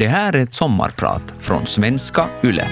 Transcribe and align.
Det 0.00 0.08
här 0.08 0.32
är 0.32 0.38
ett 0.38 0.54
sommarprat 0.54 1.34
från 1.38 1.66
svenska 1.66 2.26
YLE. 2.42 2.64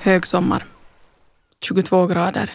Högsommar. 0.00 0.64
22 1.62 2.06
grader. 2.06 2.52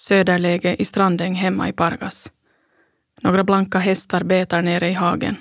Söderläge 0.00 0.76
i 0.78 0.84
Strandäng 0.84 1.34
hemma 1.34 1.68
i 1.68 1.72
Pargas. 1.72 2.32
Några 3.20 3.44
blanka 3.44 3.78
hästar 3.78 4.22
betar 4.24 4.62
nere 4.62 4.88
i 4.88 4.92
hagen. 4.92 5.36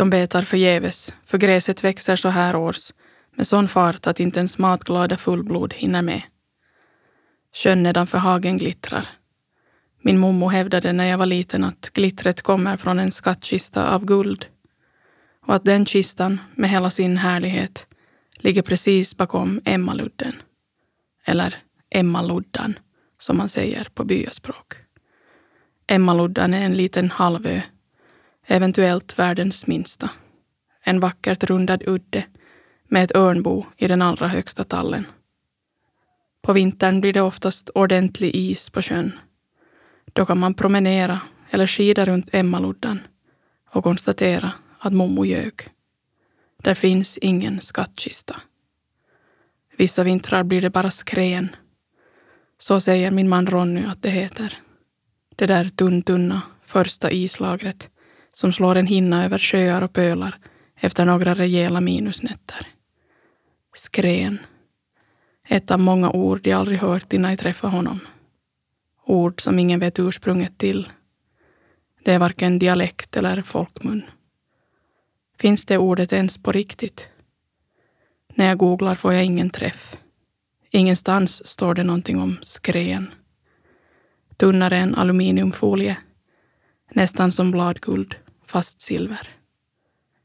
De 0.00 0.10
betar 0.10 0.42
förgäves, 0.42 1.14
för 1.24 1.38
gräset 1.38 1.84
växer 1.84 2.16
så 2.16 2.28
här 2.28 2.56
års 2.56 2.92
med 3.34 3.46
sån 3.46 3.68
fart 3.68 4.06
att 4.06 4.20
inte 4.20 4.38
ens 4.38 4.58
matglada 4.58 5.16
fullblod 5.16 5.74
hinner 5.74 6.02
med. 6.02 6.22
Sjön 7.54 7.82
nedanför 7.82 8.18
hagen 8.18 8.58
glittrar. 8.58 9.08
Min 10.02 10.18
mommo 10.18 10.48
hävdade 10.48 10.92
när 10.92 11.04
jag 11.04 11.18
var 11.18 11.26
liten 11.26 11.64
att 11.64 11.90
glittret 11.92 12.42
kommer 12.42 12.76
från 12.76 12.98
en 12.98 13.12
skattkista 13.12 13.94
av 13.94 14.04
guld 14.04 14.46
och 15.46 15.54
att 15.54 15.64
den 15.64 15.86
kistan 15.86 16.40
med 16.54 16.70
hela 16.70 16.90
sin 16.90 17.16
härlighet 17.16 17.86
ligger 18.34 18.62
precis 18.62 19.16
bakom 19.16 19.60
Emmaludden. 19.64 20.32
Eller 21.24 21.58
Emmaluddan, 21.90 22.78
som 23.18 23.36
man 23.36 23.48
säger 23.48 23.88
på 23.94 24.04
byaspråk. 24.04 24.74
Emmaluddan 25.86 26.54
är 26.54 26.62
en 26.62 26.74
liten 26.74 27.10
halvö, 27.10 27.60
eventuellt 28.50 29.18
världens 29.18 29.66
minsta. 29.66 30.10
En 30.84 31.00
vackert 31.00 31.44
rundad 31.44 31.82
udde 31.86 32.24
med 32.88 33.04
ett 33.04 33.16
örnbo 33.16 33.64
i 33.76 33.88
den 33.88 34.02
allra 34.02 34.28
högsta 34.28 34.64
tallen. 34.64 35.06
På 36.42 36.52
vintern 36.52 37.00
blir 37.00 37.12
det 37.12 37.20
oftast 37.20 37.70
ordentlig 37.74 38.34
is 38.34 38.70
på 38.70 38.82
sjön. 38.82 39.12
Då 40.12 40.26
kan 40.26 40.38
man 40.38 40.54
promenera 40.54 41.20
eller 41.50 41.66
skida 41.66 42.04
runt 42.04 42.28
Emmaluddan 42.34 43.00
och 43.70 43.84
konstatera 43.84 44.52
att 44.78 44.92
mommo 44.92 45.24
ljög. 45.24 45.54
Där 46.62 46.74
finns 46.74 47.18
ingen 47.18 47.60
skattkista. 47.60 48.40
Vissa 49.76 50.04
vintrar 50.04 50.42
blir 50.42 50.62
det 50.62 50.70
bara 50.70 50.90
skrän. 50.90 51.56
Så 52.58 52.80
säger 52.80 53.10
min 53.10 53.28
man 53.28 53.46
Ronny 53.46 53.84
att 53.84 54.02
det 54.02 54.10
heter. 54.10 54.58
Det 55.36 55.46
där 55.46 55.68
tunn-tunna 55.68 56.42
första 56.64 57.10
islagret 57.10 57.90
som 58.32 58.52
slår 58.52 58.76
en 58.76 58.86
hinna 58.86 59.24
över 59.24 59.38
sjöar 59.38 59.82
och 59.82 59.92
pölar 59.92 60.38
efter 60.80 61.04
några 61.04 61.34
rejäla 61.34 61.80
minusnätter. 61.80 62.66
Skrän. 63.74 64.38
Ett 65.48 65.70
av 65.70 65.78
många 65.78 66.10
ord 66.10 66.46
jag 66.46 66.60
aldrig 66.60 66.78
hört 66.78 67.12
innan 67.12 67.30
jag 67.30 67.38
träffade 67.38 67.72
honom. 67.72 68.00
Ord 69.04 69.40
som 69.42 69.58
ingen 69.58 69.80
vet 69.80 69.98
ursprunget 69.98 70.58
till. 70.58 70.88
Det 72.04 72.12
är 72.12 72.18
varken 72.18 72.58
dialekt 72.58 73.16
eller 73.16 73.42
folkmun. 73.42 74.02
Finns 75.38 75.64
det 75.64 75.78
ordet 75.78 76.12
ens 76.12 76.42
på 76.42 76.52
riktigt? 76.52 77.08
När 78.34 78.46
jag 78.46 78.58
googlar 78.58 78.94
får 78.94 79.12
jag 79.12 79.24
ingen 79.24 79.50
träff. 79.50 79.96
Ingenstans 80.70 81.46
står 81.46 81.74
det 81.74 81.82
någonting 81.82 82.20
om 82.20 82.38
skrän. 82.42 83.10
Tunnare 84.36 84.76
än 84.76 84.94
aluminiumfolie. 84.94 85.96
Nästan 86.90 87.32
som 87.32 87.50
bladguld, 87.50 88.14
fast 88.46 88.80
silver. 88.80 89.28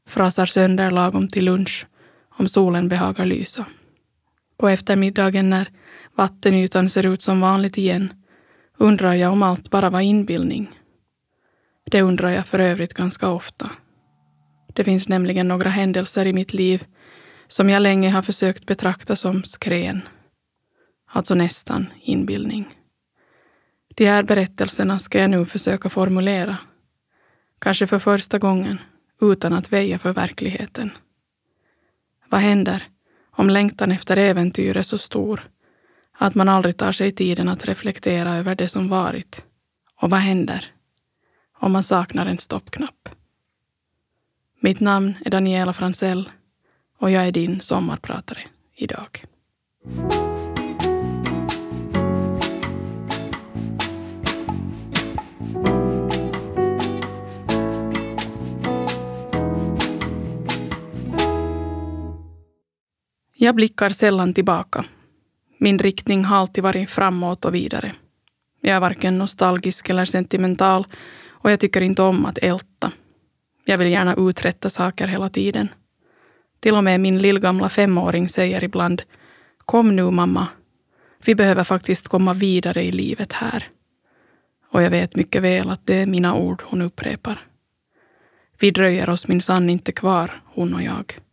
Frasar 0.06 0.46
sönder 0.46 0.90
lagom 0.90 1.28
till 1.28 1.44
lunch 1.44 1.86
om 2.38 2.48
solen 2.48 2.88
behagar 2.88 3.26
lysa. 3.26 3.66
På 4.56 4.68
eftermiddagen 4.68 5.50
när 5.50 5.70
vattenytan 6.14 6.88
ser 6.88 7.06
ut 7.06 7.22
som 7.22 7.40
vanligt 7.40 7.78
igen 7.78 8.12
undrar 8.78 9.14
jag 9.14 9.32
om 9.32 9.42
allt 9.42 9.70
bara 9.70 9.90
var 9.90 10.00
inbildning. 10.00 10.70
Det 11.90 12.02
undrar 12.02 12.30
jag 12.30 12.46
för 12.46 12.58
övrigt 12.58 12.94
ganska 12.94 13.28
ofta. 13.28 13.70
Det 14.74 14.84
finns 14.84 15.08
nämligen 15.08 15.48
några 15.48 15.70
händelser 15.70 16.26
i 16.26 16.32
mitt 16.32 16.52
liv 16.52 16.84
som 17.48 17.70
jag 17.70 17.82
länge 17.82 18.10
har 18.10 18.22
försökt 18.22 18.66
betrakta 18.66 19.16
som 19.16 19.44
skrän. 19.44 20.02
Alltså 21.06 21.34
nästan 21.34 21.86
inbildning. 22.02 22.68
De 23.96 24.06
här 24.06 24.22
berättelserna 24.22 24.98
ska 24.98 25.20
jag 25.20 25.30
nu 25.30 25.46
försöka 25.46 25.88
formulera. 25.90 26.58
Kanske 27.58 27.86
för 27.86 27.98
första 27.98 28.38
gången, 28.38 28.78
utan 29.20 29.52
att 29.52 29.72
väja 29.72 29.98
för 29.98 30.12
verkligheten. 30.12 30.90
Vad 32.28 32.40
händer 32.40 32.82
om 33.30 33.50
längtan 33.50 33.92
efter 33.92 34.16
äventyr 34.16 34.76
är 34.76 34.82
så 34.82 34.98
stor 34.98 35.40
att 36.12 36.34
man 36.34 36.48
aldrig 36.48 36.76
tar 36.76 36.92
sig 36.92 37.12
tiden 37.12 37.48
att 37.48 37.64
reflektera 37.64 38.36
över 38.36 38.54
det 38.54 38.68
som 38.68 38.88
varit? 38.88 39.44
Och 39.94 40.10
vad 40.10 40.20
händer 40.20 40.64
om 41.58 41.72
man 41.72 41.82
saknar 41.82 42.26
en 42.26 42.38
stoppknapp? 42.38 43.08
Mitt 44.60 44.80
namn 44.80 45.14
är 45.24 45.30
Daniela 45.30 45.72
Fransell 45.72 46.30
och 46.98 47.10
jag 47.10 47.26
är 47.26 47.32
din 47.32 47.60
sommarpratare 47.60 48.40
idag. 48.74 49.24
Jag 63.38 63.54
blickar 63.54 63.90
sällan 63.90 64.34
tillbaka. 64.34 64.84
Min 65.58 65.78
riktning 65.78 66.24
har 66.24 66.36
alltid 66.36 66.64
varit 66.64 66.90
framåt 66.90 67.44
och 67.44 67.54
vidare. 67.54 67.92
Jag 68.60 68.76
är 68.76 68.80
varken 68.80 69.18
nostalgisk 69.18 69.90
eller 69.90 70.04
sentimental 70.04 70.86
och 71.28 71.50
jag 71.50 71.60
tycker 71.60 71.80
inte 71.80 72.02
om 72.02 72.26
att 72.26 72.38
älta. 72.38 72.92
Jag 73.64 73.78
vill 73.78 73.92
gärna 73.92 74.14
uträtta 74.14 74.70
saker 74.70 75.06
hela 75.06 75.28
tiden. 75.28 75.68
Till 76.60 76.74
och 76.74 76.84
med 76.84 77.00
min 77.00 77.18
lillgamla 77.18 77.68
femåring 77.68 78.28
säger 78.28 78.64
ibland 78.64 79.02
Kom 79.58 79.96
nu 79.96 80.10
mamma. 80.10 80.46
Vi 81.24 81.34
behöver 81.34 81.64
faktiskt 81.64 82.08
komma 82.08 82.34
vidare 82.34 82.84
i 82.84 82.92
livet 82.92 83.32
här. 83.32 83.68
Och 84.72 84.82
jag 84.82 84.90
vet 84.90 85.16
mycket 85.16 85.42
väl 85.42 85.70
att 85.70 85.86
det 85.86 85.94
är 85.94 86.06
mina 86.06 86.34
ord 86.34 86.62
hon 86.66 86.82
upprepar. 86.82 87.40
Vi 88.58 88.70
dröjer 88.70 89.08
oss 89.08 89.28
minsann 89.28 89.70
inte 89.70 89.92
kvar, 89.92 90.30
hon 90.44 90.74
och 90.74 90.82
jag. 90.82 91.25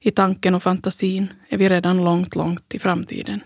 I 0.00 0.10
tanken 0.10 0.54
och 0.54 0.62
fantasin 0.62 1.32
är 1.48 1.58
vi 1.58 1.68
redan 1.68 2.04
långt, 2.04 2.34
långt 2.34 2.74
i 2.74 2.78
framtiden. 2.78 3.42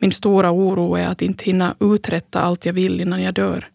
Min 0.00 0.12
stora 0.12 0.52
oro 0.52 0.94
är 0.94 1.06
att 1.06 1.22
inte 1.22 1.44
hinna 1.44 1.76
uträtta 1.80 2.40
allt 2.40 2.66
jag 2.66 2.72
vill 2.72 3.00
innan 3.00 3.22
jag 3.22 3.34
dör. 3.34 3.70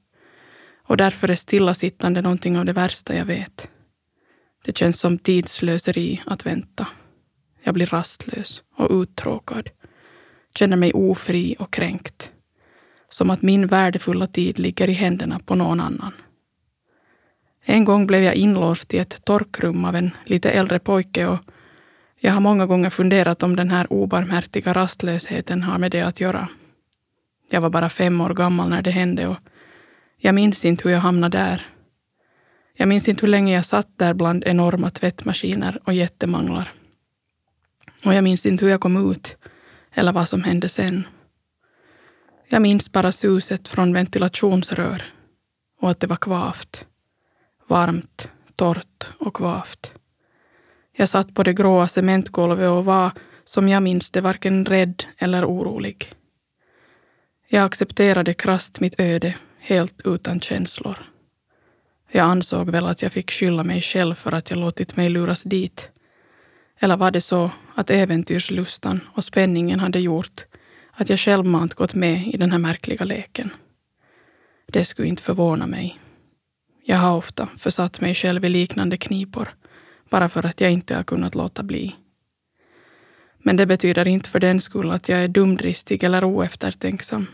Och 0.87 0.97
därför 0.97 1.29
är 1.29 1.35
stillasittande 1.35 2.21
någonting 2.21 2.57
av 2.57 2.65
det 2.65 2.73
värsta 2.73 3.15
jag 3.15 3.25
vet. 3.25 3.69
Det 4.65 4.77
känns 4.77 4.99
som 4.99 5.17
tidslöseri 5.17 6.21
att 6.25 6.45
vänta. 6.45 6.87
Jag 7.63 7.73
blir 7.73 7.85
rastlös 7.85 8.63
och 8.75 9.01
uttråkad. 9.01 9.69
Känner 10.55 10.77
mig 10.77 10.93
ofri 10.93 11.55
och 11.59 11.73
kränkt. 11.73 12.31
Som 13.09 13.29
att 13.29 13.41
min 13.41 13.67
värdefulla 13.67 14.27
tid 14.27 14.59
ligger 14.59 14.89
i 14.89 14.93
händerna 14.93 15.39
på 15.39 15.55
någon 15.55 15.79
annan. 15.79 16.13
En 17.61 17.85
gång 17.85 18.07
blev 18.07 18.23
jag 18.23 18.35
inlåst 18.35 18.93
i 18.93 18.97
ett 18.97 19.25
torkrum 19.25 19.85
av 19.85 19.95
en 19.95 20.11
lite 20.25 20.51
äldre 20.51 20.79
pojke 20.79 21.27
och 21.27 21.39
jag 22.25 22.33
har 22.33 22.39
många 22.39 22.65
gånger 22.65 22.89
funderat 22.89 23.43
om 23.43 23.55
den 23.55 23.69
här 23.69 23.93
obarmhärtiga 23.93 24.73
rastlösheten 24.73 25.63
har 25.63 25.77
med 25.77 25.91
det 25.91 26.01
att 26.01 26.19
göra. 26.19 26.49
Jag 27.49 27.61
var 27.61 27.69
bara 27.69 27.89
fem 27.89 28.21
år 28.21 28.33
gammal 28.33 28.69
när 28.69 28.81
det 28.81 28.91
hände 28.91 29.27
och 29.27 29.37
jag 30.17 30.35
minns 30.35 30.65
inte 30.65 30.83
hur 30.83 30.95
jag 30.95 31.01
hamnade 31.01 31.37
där. 31.37 31.65
Jag 32.73 32.87
minns 32.87 33.07
inte 33.07 33.21
hur 33.21 33.27
länge 33.27 33.53
jag 33.53 33.65
satt 33.65 33.97
där 33.97 34.13
bland 34.13 34.43
enorma 34.43 34.89
tvättmaskiner 34.89 35.79
och 35.83 35.93
jättemanglar. 35.93 36.71
Och 38.05 38.13
jag 38.13 38.23
minns 38.23 38.45
inte 38.45 38.65
hur 38.65 38.71
jag 38.71 38.81
kom 38.81 39.11
ut 39.11 39.35
eller 39.93 40.11
vad 40.11 40.29
som 40.29 40.43
hände 40.43 40.69
sen. 40.69 41.07
Jag 42.47 42.61
minns 42.61 42.91
bara 42.91 43.11
suset 43.11 43.67
från 43.67 43.93
ventilationsrör 43.93 45.03
och 45.81 45.91
att 45.91 45.99
det 45.99 46.07
var 46.07 46.15
kvavt. 46.15 46.85
Varmt, 47.67 48.29
torrt 48.55 49.07
och 49.19 49.35
kvavt. 49.35 49.93
Jag 50.97 51.09
satt 51.09 51.33
på 51.33 51.43
det 51.43 51.53
gråa 51.53 51.87
cementgolvet 51.87 52.69
och 52.69 52.85
var, 52.85 53.11
som 53.45 53.69
jag 53.69 53.83
minns 53.83 54.11
det, 54.11 54.21
varken 54.21 54.65
rädd 54.65 55.03
eller 55.17 55.45
orolig. 55.45 56.13
Jag 57.47 57.65
accepterade 57.65 58.33
krasst 58.33 58.79
mitt 58.79 58.99
öde, 58.99 59.35
helt 59.59 60.01
utan 60.05 60.39
känslor. 60.39 60.97
Jag 62.11 62.23
ansåg 62.23 62.69
väl 62.69 62.85
att 62.85 63.01
jag 63.01 63.13
fick 63.13 63.31
skylla 63.31 63.63
mig 63.63 63.81
själv 63.81 64.15
för 64.15 64.31
att 64.31 64.49
jag 64.49 64.59
låtit 64.59 64.95
mig 64.95 65.09
luras 65.09 65.43
dit. 65.43 65.89
Eller 66.79 66.97
var 66.97 67.11
det 67.11 67.21
så 67.21 67.51
att 67.75 67.89
äventyrslustan 67.89 68.99
och 69.13 69.23
spänningen 69.23 69.79
hade 69.79 69.99
gjort 69.99 70.45
att 70.91 71.09
jag 71.09 71.19
självmant 71.19 71.73
gått 71.73 71.93
med 71.93 72.27
i 72.27 72.37
den 72.37 72.51
här 72.51 72.57
märkliga 72.57 73.05
leken? 73.05 73.53
Det 74.67 74.85
skulle 74.85 75.07
inte 75.07 75.23
förvåna 75.23 75.67
mig. 75.67 75.99
Jag 76.85 76.97
har 76.97 77.17
ofta 77.17 77.49
försatt 77.57 78.01
mig 78.01 78.15
själv 78.15 78.45
i 78.45 78.49
liknande 78.49 78.97
knipor 78.97 79.55
bara 80.15 80.29
för 80.29 80.45
att 80.45 80.61
jag 80.61 80.71
inte 80.71 80.95
har 80.95 81.03
kunnat 81.03 81.35
låta 81.35 81.63
bli. 81.63 81.95
Men 83.37 83.55
det 83.55 83.65
betyder 83.65 84.07
inte 84.07 84.29
för 84.29 84.39
den 84.39 84.61
skull 84.61 84.91
att 84.91 85.09
jag 85.09 85.23
är 85.23 85.27
dumdristig 85.27 86.03
eller 86.03 86.23
oeftertänksam. 86.23 87.27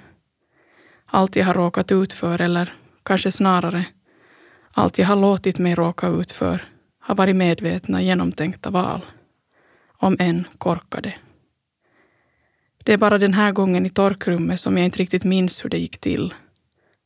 Allt 1.05 1.35
jag 1.35 1.45
har 1.45 1.53
råkat 1.53 1.91
ut 1.91 2.13
för, 2.13 2.41
eller 2.41 2.73
kanske 3.03 3.31
snarare 3.31 3.85
allt 4.71 4.97
jag 4.97 5.07
har 5.07 5.15
låtit 5.15 5.57
mig 5.57 5.75
råka 5.75 6.07
ut 6.07 6.31
för, 6.31 6.63
har 6.99 7.15
varit 7.15 7.35
medvetna, 7.35 8.01
genomtänkta 8.01 8.69
val. 8.69 9.05
Om 9.87 10.15
än 10.19 10.47
korkade. 10.57 11.13
Det 12.83 12.93
är 12.93 12.97
bara 12.97 13.17
den 13.17 13.33
här 13.33 13.51
gången 13.51 13.85
i 13.85 13.89
torkrummet 13.89 14.59
som 14.59 14.77
jag 14.77 14.85
inte 14.85 14.99
riktigt 14.99 15.23
minns 15.23 15.65
hur 15.65 15.69
det 15.69 15.77
gick 15.77 15.97
till. 15.97 16.33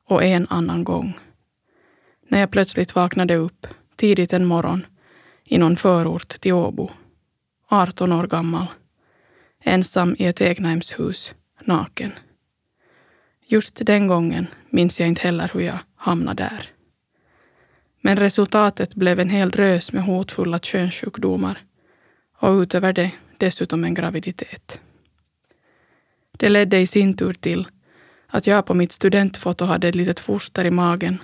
Och 0.08 0.24
en 0.24 0.48
annan 0.50 0.84
gång. 0.84 1.20
När 2.28 2.40
jag 2.40 2.52
plötsligt 2.52 2.96
vaknade 2.96 3.36
upp, 3.36 3.68
tidigt 3.96 4.34
en 4.34 4.46
morgon, 4.46 4.86
i 5.46 5.58
någon 5.58 5.78
förort 5.78 6.30
till 6.30 6.54
Åbo. 6.54 6.90
18 7.68 8.12
år 8.12 8.28
gammal. 8.28 8.66
Ensam 9.64 10.16
i 10.20 10.26
ett 10.26 10.42
egnahemshus, 10.42 11.36
naken. 11.64 12.12
Just 13.46 13.86
den 13.86 14.08
gången 14.08 14.48
minns 14.70 15.00
jag 15.00 15.10
inte 15.10 15.22
heller 15.22 15.52
hur 15.54 15.62
jag 15.62 15.80
hamnade 15.96 16.44
där. 16.44 16.70
Men 18.02 18.18
resultatet 18.18 18.96
blev 18.96 19.20
en 19.20 19.30
hel 19.30 19.52
drös 19.52 19.92
med 19.92 20.04
hotfulla 20.04 20.60
könssjukdomar 20.60 21.58
och 22.38 22.54
utöver 22.54 22.94
det 22.94 23.12
dessutom 23.38 23.84
en 23.84 23.94
graviditet. 23.94 24.80
Det 26.32 26.50
ledde 26.50 26.80
i 26.80 26.88
sin 26.88 27.18
tur 27.18 27.34
till 27.34 27.68
att 28.28 28.48
jag 28.48 28.66
på 28.66 28.74
mitt 28.74 28.92
studentfoto 28.92 29.66
hade 29.66 29.88
ett 29.88 29.96
litet 29.96 30.20
foster 30.20 30.66
i 30.66 30.72
magen 30.72 31.24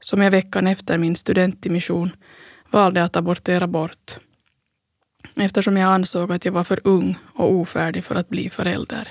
som 0.00 0.22
jag 0.22 0.30
veckan 0.30 0.66
efter 0.66 0.98
min 0.98 1.16
studentdimission 1.16 2.10
valde 2.72 3.04
att 3.04 3.16
abortera 3.16 3.66
bort 3.66 4.18
eftersom 5.34 5.76
jag 5.76 5.92
ansåg 5.92 6.32
att 6.32 6.44
jag 6.44 6.52
var 6.52 6.64
för 6.64 6.80
ung 6.84 7.18
och 7.34 7.52
ofärdig 7.52 8.04
för 8.04 8.14
att 8.14 8.28
bli 8.28 8.50
förälder. 8.50 9.08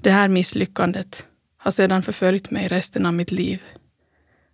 Det 0.00 0.10
här 0.10 0.28
misslyckandet 0.28 1.26
har 1.56 1.70
sedan 1.70 2.02
förföljt 2.02 2.50
mig 2.50 2.68
resten 2.68 3.06
av 3.06 3.14
mitt 3.14 3.32
liv 3.32 3.62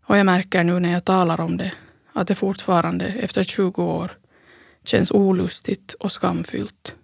och 0.07 0.19
jag 0.19 0.27
märker 0.27 0.65
nu 0.65 0.81
när 0.81 0.93
jag 0.93 1.05
talar 1.05 1.41
om 1.41 1.57
det 1.57 1.73
att 2.13 2.29
det 2.29 2.35
fortfarande 2.35 3.07
efter 3.07 3.45
20 3.45 3.83
år 3.83 4.19
känns 4.85 5.11
olustigt 5.11 5.93
och 5.93 6.13
skamfyllt. 6.13 6.95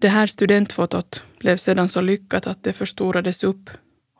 Det 0.00 0.08
här 0.08 0.26
studentfotot 0.26 1.22
blev 1.38 1.56
sedan 1.56 1.88
så 1.88 2.00
lyckat 2.00 2.46
att 2.46 2.62
det 2.62 2.72
förstorades 2.72 3.44
upp 3.44 3.70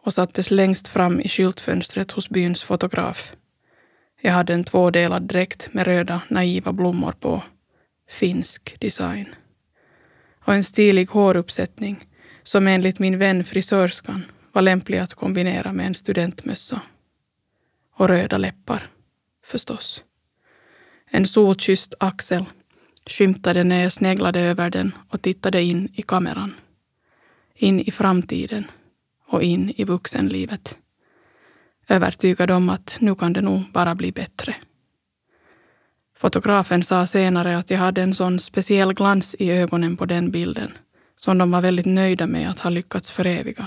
och 0.03 0.15
sattes 0.15 0.51
längst 0.51 0.89
fram 0.89 1.21
i 1.21 1.29
skyltfönstret 1.29 2.11
hos 2.11 2.29
byns 2.29 2.63
fotograf. 2.63 3.33
Jag 4.27 4.33
hade 4.33 4.55
en 4.55 4.65
tvådelad 4.65 5.23
dräkt 5.23 5.75
med 5.75 5.87
röda 5.87 6.23
naiva 6.29 6.73
blommor 6.73 7.13
på. 7.13 7.43
Finsk 8.09 8.77
design. 8.81 9.35
Och 10.45 10.55
en 10.55 10.65
stilig 10.65 11.09
håruppsättning 11.09 12.05
som 12.43 12.67
enligt 12.67 12.99
min 12.99 13.19
vän 13.19 13.45
frisörskan 13.45 14.25
var 14.53 14.63
lämplig 14.63 14.99
att 14.99 15.15
kombinera 15.15 15.73
med 15.73 15.87
en 15.87 15.95
studentmössa. 15.95 16.81
Och 17.95 18.09
röda 18.09 18.37
läppar, 18.37 18.89
förstås. 19.47 20.03
En 21.07 21.27
solkysst 21.27 21.95
axel 22.01 22.45
skymtade 23.07 23.65
när 23.65 23.83
jag 23.83 23.93
sneglade 23.93 24.41
över 24.41 24.71
den 24.71 24.93
och 25.09 25.23
tittade 25.23 25.63
in 25.63 25.89
i 25.95 26.03
kameran. 26.03 26.55
In 27.55 27.81
i 27.81 27.91
framtiden 27.91 28.65
och 29.27 29.43
in 29.43 29.73
i 29.77 29.85
vuxenlivet. 29.85 30.77
Övertygad 31.89 32.51
om 32.51 32.69
att 32.69 32.97
nu 33.01 33.15
kan 33.15 33.33
det 33.33 33.41
nog 33.41 33.63
bara 33.73 33.95
bli 33.95 34.13
bättre. 34.13 34.57
Fotografen 36.17 36.83
sa 36.83 37.07
senare 37.07 37.59
att 37.59 37.71
jag 37.71 37.79
hade 37.79 38.03
en 38.03 38.15
sån 38.15 38.41
speciell 38.41 38.95
glans 38.95 39.35
i 39.39 39.51
ögonen 39.51 39.97
på 39.97 40.07
den 40.07 40.31
bilden 40.31 40.73
som 41.17 41.39
de 41.39 41.51
var 41.51 41.61
väldigt 41.61 41.87
nöjda 41.87 42.27
med 42.27 42.51
att 42.51 42.61
ha 42.61 42.71
lyckats 42.71 43.11
föreviga. 43.11 43.67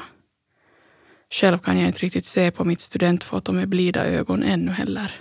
Själv 1.30 1.58
kan 1.58 1.80
jag 1.80 1.88
inte 1.88 2.00
riktigt 2.00 2.26
se 2.26 2.52
på 2.52 2.66
mitt 2.66 2.82
studentfoto 2.82 3.52
med 3.52 3.70
blida 3.70 4.06
ögon 4.06 4.44
ännu 4.44 4.72
heller. 4.72 5.16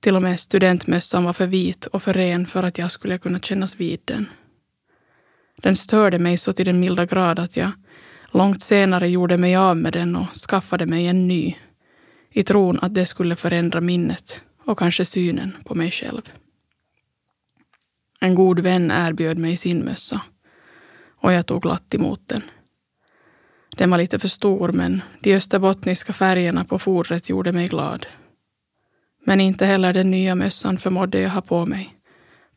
Till 0.00 0.16
och 0.16 0.22
med 0.22 0.40
studentmössan 0.40 1.24
var 1.24 1.32
för 1.32 1.46
vit 1.46 1.86
och 1.86 2.02
för 2.02 2.12
ren 2.12 2.46
för 2.46 2.62
att 2.62 2.78
jag 2.78 2.90
skulle 2.90 3.18
kunna 3.18 3.40
kännas 3.40 3.76
vid 3.76 4.00
den. 4.04 4.28
Den 5.56 5.76
störde 5.76 6.18
mig 6.18 6.38
så 6.38 6.52
till 6.52 6.66
den 6.66 6.80
milda 6.80 7.06
grad 7.06 7.38
att 7.38 7.56
jag 7.56 7.70
långt 8.32 8.62
senare 8.62 9.08
gjorde 9.08 9.38
mig 9.38 9.56
av 9.56 9.76
med 9.76 9.92
den 9.92 10.16
och 10.16 10.36
skaffade 10.50 10.86
mig 10.86 11.06
en 11.06 11.28
ny 11.28 11.56
i 12.30 12.42
tron 12.42 12.78
att 12.82 12.94
det 12.94 13.06
skulle 13.06 13.36
förändra 13.36 13.80
minnet 13.80 14.42
och 14.64 14.78
kanske 14.78 15.04
synen 15.04 15.56
på 15.64 15.74
mig 15.74 15.90
själv. 15.90 16.22
En 18.20 18.34
god 18.34 18.60
vän 18.60 18.90
erbjöd 18.90 19.38
mig 19.38 19.56
sin 19.56 19.84
mössa 19.84 20.22
och 21.20 21.32
jag 21.32 21.46
tog 21.46 21.62
glatt 21.62 21.94
emot 21.94 22.20
den. 22.26 22.42
Den 23.76 23.90
var 23.90 23.98
lite 23.98 24.18
för 24.18 24.28
stor 24.28 24.72
men 24.72 25.02
de 25.20 25.34
österbottniska 25.34 26.12
färgerna 26.12 26.64
på 26.64 26.78
fodret 26.78 27.28
gjorde 27.28 27.52
mig 27.52 27.68
glad. 27.68 28.06
Men 29.24 29.40
inte 29.40 29.66
heller 29.66 29.92
den 29.92 30.10
nya 30.10 30.34
mössan 30.34 30.78
förmådde 30.78 31.20
jag 31.20 31.30
ha 31.30 31.40
på 31.40 31.66
mig, 31.66 31.96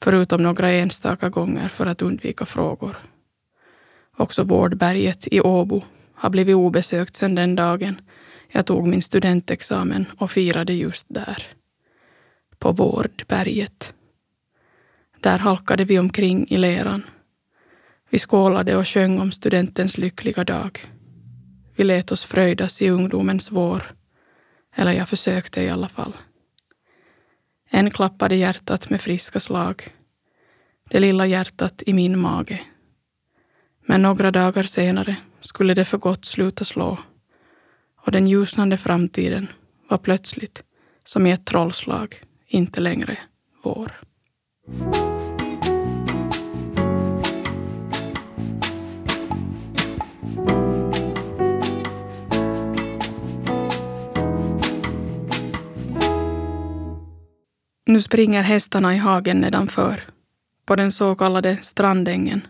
förutom 0.04 0.44
några 0.44 0.72
enstaka 0.72 1.30
gånger 1.30 1.70
för 1.70 1.86
att 1.86 2.02
undvika 2.02 2.46
frågor. 2.46 2.98
Också 4.18 4.44
Vårdberget 4.44 5.28
i 5.32 5.42
Åbo 5.42 5.84
har 6.14 6.30
blivit 6.30 6.56
obesökt 6.56 7.16
sedan 7.16 7.36
den 7.36 7.56
dagen 7.56 8.02
jag 8.48 8.66
tog 8.66 8.88
min 8.88 9.02
studentexamen 9.02 10.06
och 10.18 10.32
firade 10.32 10.74
just 10.74 11.06
där. 11.10 11.48
På 12.60 12.72
Vårdberget. 12.72 13.94
Där 15.20 15.40
halkade 15.40 15.86
vi 15.86 16.00
omkring 16.00 16.48
i 16.50 16.58
leran. 16.58 17.04
Vi 18.10 18.20
skålade 18.20 18.76
och 18.76 18.88
sjöng 18.88 19.20
om 19.20 19.32
studentens 19.32 19.98
lyckliga 19.98 20.44
dag. 20.44 20.80
Vi 21.76 21.84
lät 21.84 22.12
oss 22.12 22.24
fröjdas 22.24 22.82
i 22.82 22.90
ungdomens 22.90 23.52
vår. 23.52 23.92
Eller 24.76 24.92
jag 24.92 25.10
försökte 25.10 25.62
i 25.62 25.70
alla 25.70 25.90
fall. 25.90 26.14
En 27.70 27.92
klappade 27.92 28.36
hjärtat 28.36 28.90
med 28.90 29.02
friska 29.02 29.40
slag. 29.40 29.88
Det 30.90 31.00
lilla 31.00 31.28
hjärtat 31.28 31.84
i 31.86 31.94
min 31.94 32.20
mage. 32.20 32.62
Men 33.86 34.02
några 34.02 34.32
dagar 34.32 34.64
senare 34.64 35.16
skulle 35.42 35.74
det 35.74 35.86
för 35.86 35.98
gott 35.98 36.26
sluta 36.26 36.66
slå 36.66 36.98
och 38.06 38.12
den 38.12 38.28
ljusnande 38.28 38.78
framtiden 38.78 39.48
var 39.90 39.98
plötsligt, 39.98 40.64
som 41.04 41.28
i 41.28 41.32
ett 41.32 41.46
trollslag, 41.46 42.22
inte 42.48 42.80
längre 42.80 43.18
vår. 43.64 44.00
Nu 57.88 58.02
springer 58.02 58.44
hästarna 58.44 58.96
i 58.96 58.98
hagen 58.98 59.38
nedanför, 59.38 60.04
på 60.66 60.76
den 60.76 60.92
så 60.92 61.16
kallade 61.16 61.58
strandängen. 61.62 62.48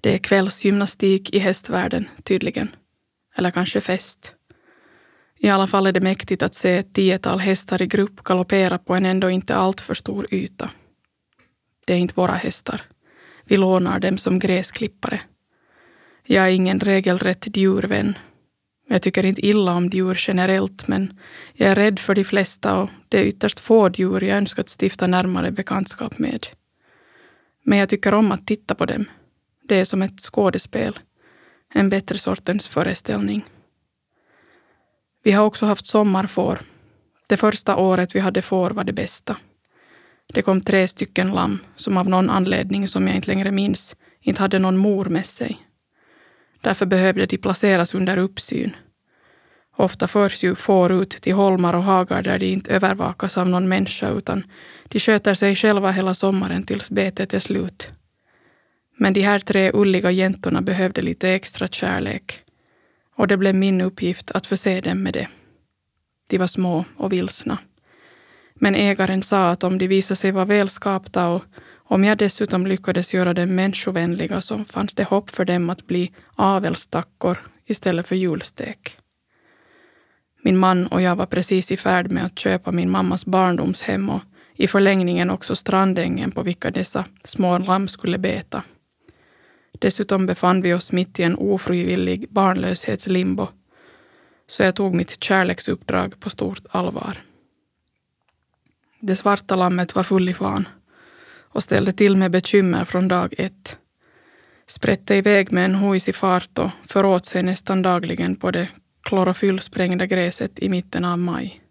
Det 0.00 0.14
är 0.14 0.18
kvällsgymnastik 0.18 1.34
i 1.34 1.38
hästvärlden, 1.38 2.08
tydligen. 2.22 2.68
Eller 3.36 3.50
kanske 3.50 3.80
fest. 3.80 4.34
I 5.38 5.48
alla 5.48 5.66
fall 5.66 5.86
är 5.86 5.92
det 5.92 6.00
mäktigt 6.00 6.42
att 6.42 6.54
se 6.54 6.76
ett 6.76 6.94
tiotal 6.94 7.38
hästar 7.38 7.82
i 7.82 7.86
grupp 7.86 8.22
galoppera 8.24 8.78
på 8.78 8.94
en 8.94 9.06
ändå 9.06 9.30
inte 9.30 9.54
alltför 9.54 9.94
stor 9.94 10.34
yta. 10.34 10.70
Det 11.86 11.94
är 11.94 11.98
inte 11.98 12.14
våra 12.14 12.34
hästar. 12.34 12.82
Vi 13.44 13.56
lånar 13.56 14.00
dem 14.00 14.18
som 14.18 14.38
gräsklippare. 14.38 15.20
Jag 16.24 16.44
är 16.44 16.50
ingen 16.50 16.80
regelrätt 16.80 17.56
djurvän 17.56 18.14
jag 18.92 19.02
tycker 19.02 19.24
inte 19.24 19.46
illa 19.46 19.72
om 19.72 19.86
djur 19.86 20.16
generellt, 20.18 20.88
men 20.88 21.18
jag 21.52 21.70
är 21.70 21.74
rädd 21.74 21.98
för 21.98 22.14
de 22.14 22.24
flesta 22.24 22.76
och 22.76 22.90
det 23.08 23.18
är 23.18 23.24
ytterst 23.24 23.60
få 23.60 23.90
djur 23.94 24.24
jag 24.24 24.38
önskat 24.38 24.76
stifta 24.80 25.06
närmare 25.06 25.50
bekantskap 25.50 26.18
med. 26.18 26.46
Men 27.62 27.78
jag 27.78 27.88
tycker 27.88 28.14
om 28.14 28.32
att 28.32 28.46
titta 28.46 28.74
på 28.74 28.86
dem. 28.86 29.04
Det 29.70 29.76
är 29.76 29.84
som 29.84 30.02
ett 30.02 30.20
skådespel. 30.20 30.98
En 31.74 31.88
bättre 31.88 32.18
sortens 32.18 32.66
föreställning. 32.66 33.44
Vi 35.22 35.32
har 35.32 35.44
också 35.44 35.66
haft 35.66 35.86
sommarfår. 35.86 36.60
Det 37.26 37.36
första 37.36 37.76
året 37.76 38.14
vi 38.14 38.20
hade 38.20 38.42
får 38.42 38.70
var 38.70 38.84
det 38.84 38.92
bästa. 38.92 39.36
Det 40.26 40.42
kom 40.42 40.60
tre 40.60 40.88
stycken 40.88 41.28
lamm 41.28 41.58
som 41.76 41.96
av 41.96 42.08
någon 42.08 42.30
anledning 42.30 42.88
som 42.88 43.06
jag 43.06 43.16
inte 43.16 43.28
längre 43.28 43.50
minns 43.50 43.96
inte 44.20 44.42
hade 44.42 44.58
någon 44.58 44.76
mor 44.76 45.04
med 45.04 45.26
sig. 45.26 45.58
Därför 46.60 46.86
behövde 46.86 47.26
de 47.26 47.38
placeras 47.38 47.94
under 47.94 48.18
uppsyn. 48.18 48.76
Ofta 49.76 50.08
förs 50.08 50.44
ju 50.44 50.54
får 50.54 50.92
ut 50.92 51.10
till 51.10 51.34
holmar 51.34 51.74
och 51.74 51.84
hagar 51.84 52.22
där 52.22 52.38
de 52.38 52.46
inte 52.46 52.74
övervakas 52.74 53.38
av 53.38 53.48
någon 53.48 53.68
människa 53.68 54.08
utan 54.08 54.44
de 54.88 55.00
sköter 55.00 55.34
sig 55.34 55.56
själva 55.56 55.90
hela 55.90 56.14
sommaren 56.14 56.62
tills 56.62 56.90
betet 56.90 57.34
är 57.34 57.40
slut. 57.40 57.92
Men 59.02 59.12
de 59.12 59.20
här 59.20 59.38
tre 59.38 59.70
ulliga 59.74 60.10
jäntorna 60.10 60.62
behövde 60.62 61.02
lite 61.02 61.30
extra 61.30 61.68
kärlek 61.68 62.42
och 63.16 63.28
det 63.28 63.36
blev 63.36 63.54
min 63.54 63.80
uppgift 63.80 64.30
att 64.30 64.46
förse 64.46 64.80
dem 64.80 65.02
med 65.02 65.12
det. 65.12 65.28
De 66.26 66.38
var 66.38 66.46
små 66.46 66.84
och 66.96 67.12
vilsna. 67.12 67.58
Men 68.54 68.74
ägaren 68.74 69.22
sa 69.22 69.50
att 69.50 69.64
om 69.64 69.78
de 69.78 69.86
visade 69.86 70.16
sig 70.16 70.32
vara 70.32 70.44
välskapta 70.44 71.28
och 71.28 71.44
om 71.72 72.04
jag 72.04 72.18
dessutom 72.18 72.66
lyckades 72.66 73.14
göra 73.14 73.34
dem 73.34 73.54
människovänliga 73.54 74.40
så 74.40 74.64
fanns 74.64 74.94
det 74.94 75.04
hopp 75.04 75.30
för 75.30 75.44
dem 75.44 75.70
att 75.70 75.86
bli 75.86 76.12
avelstackor 76.36 77.38
istället 77.66 78.08
för 78.08 78.16
julstek. 78.16 78.96
Min 80.42 80.58
man 80.58 80.86
och 80.86 81.02
jag 81.02 81.16
var 81.16 81.26
precis 81.26 81.70
i 81.70 81.76
färd 81.76 82.10
med 82.10 82.24
att 82.24 82.38
köpa 82.38 82.72
min 82.72 82.90
mammas 82.90 83.26
barndomshem 83.26 84.10
och 84.10 84.20
i 84.54 84.68
förlängningen 84.68 85.30
också 85.30 85.56
strandängen 85.56 86.30
på 86.30 86.42
vilka 86.42 86.70
dessa 86.70 87.04
små 87.24 87.58
lamm 87.58 87.88
skulle 87.88 88.18
beta. 88.18 88.62
Dessutom 89.78 90.26
befann 90.26 90.62
vi 90.62 90.74
oss 90.74 90.92
mitt 90.92 91.20
i 91.20 91.22
en 91.22 91.36
ofrivillig 91.36 92.28
barnlöshetslimbo, 92.30 93.48
så 94.46 94.62
jag 94.62 94.74
tog 94.74 94.94
mitt 94.94 95.24
kärleksuppdrag 95.24 96.20
på 96.20 96.30
stort 96.30 96.62
allvar. 96.70 97.18
Det 99.00 99.16
svarta 99.16 99.56
lammet 99.56 99.94
var 99.94 100.02
full 100.02 100.28
i 100.28 100.34
fan 100.34 100.68
och 101.52 101.62
ställde 101.62 101.92
till 101.92 102.16
med 102.16 102.30
bekymmer 102.30 102.84
från 102.84 103.08
dag 103.08 103.34
ett. 103.38 103.78
Sprätte 104.66 105.14
iväg 105.14 105.52
med 105.52 105.64
en 105.64 105.74
hojsig 105.74 106.14
fart 106.14 106.58
och 106.58 106.70
föråt 106.86 107.26
sig 107.26 107.42
nästan 107.42 107.82
dagligen 107.82 108.36
på 108.36 108.50
det 108.50 108.68
klorofyllsprängda 109.02 110.06
gräset 110.06 110.58
i 110.58 110.68
mitten 110.68 111.04
av 111.04 111.18
maj. 111.18 111.62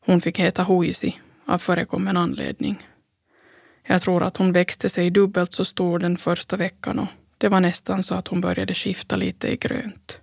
Hon 0.00 0.20
fick 0.20 0.38
heta 0.38 0.62
Hoisi 0.62 1.20
av 1.46 1.58
förekommen 1.58 2.16
anledning. 2.16 2.86
Jag 3.90 4.02
tror 4.02 4.22
att 4.22 4.36
hon 4.36 4.52
växte 4.52 4.88
sig 4.88 5.10
dubbelt 5.10 5.52
så 5.52 5.64
stor 5.64 5.98
den 5.98 6.16
första 6.16 6.56
veckan 6.56 6.98
och 6.98 7.08
det 7.38 7.48
var 7.48 7.60
nästan 7.60 8.02
så 8.02 8.14
att 8.14 8.28
hon 8.28 8.40
började 8.40 8.74
skifta 8.74 9.16
lite 9.16 9.48
i 9.48 9.56
grönt. 9.56 10.20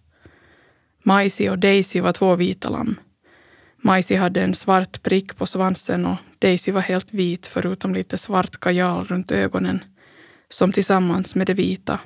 Majsi 1.03 1.49
och 1.49 1.59
Daisy 1.59 2.01
var 2.01 2.13
två 2.13 2.35
vita 2.35 2.69
lamm. 2.69 2.99
Majsi 3.77 4.15
hade 4.15 4.41
en 4.41 4.55
svart 4.55 5.03
prick 5.03 5.35
på 5.37 5.45
svansen 5.45 6.05
och 6.05 6.17
Daisy 6.39 6.71
var 6.71 6.81
helt 6.81 7.13
vit 7.13 7.47
förutom 7.47 7.93
lite 7.93 8.17
svart 8.17 8.59
kajal 8.59 9.05
runt 9.05 9.31
ögonen 9.31 9.83
som 10.49 10.71
tillsammans 10.71 11.35
med 11.35 11.47
det 11.47 11.53
vita 11.53 11.99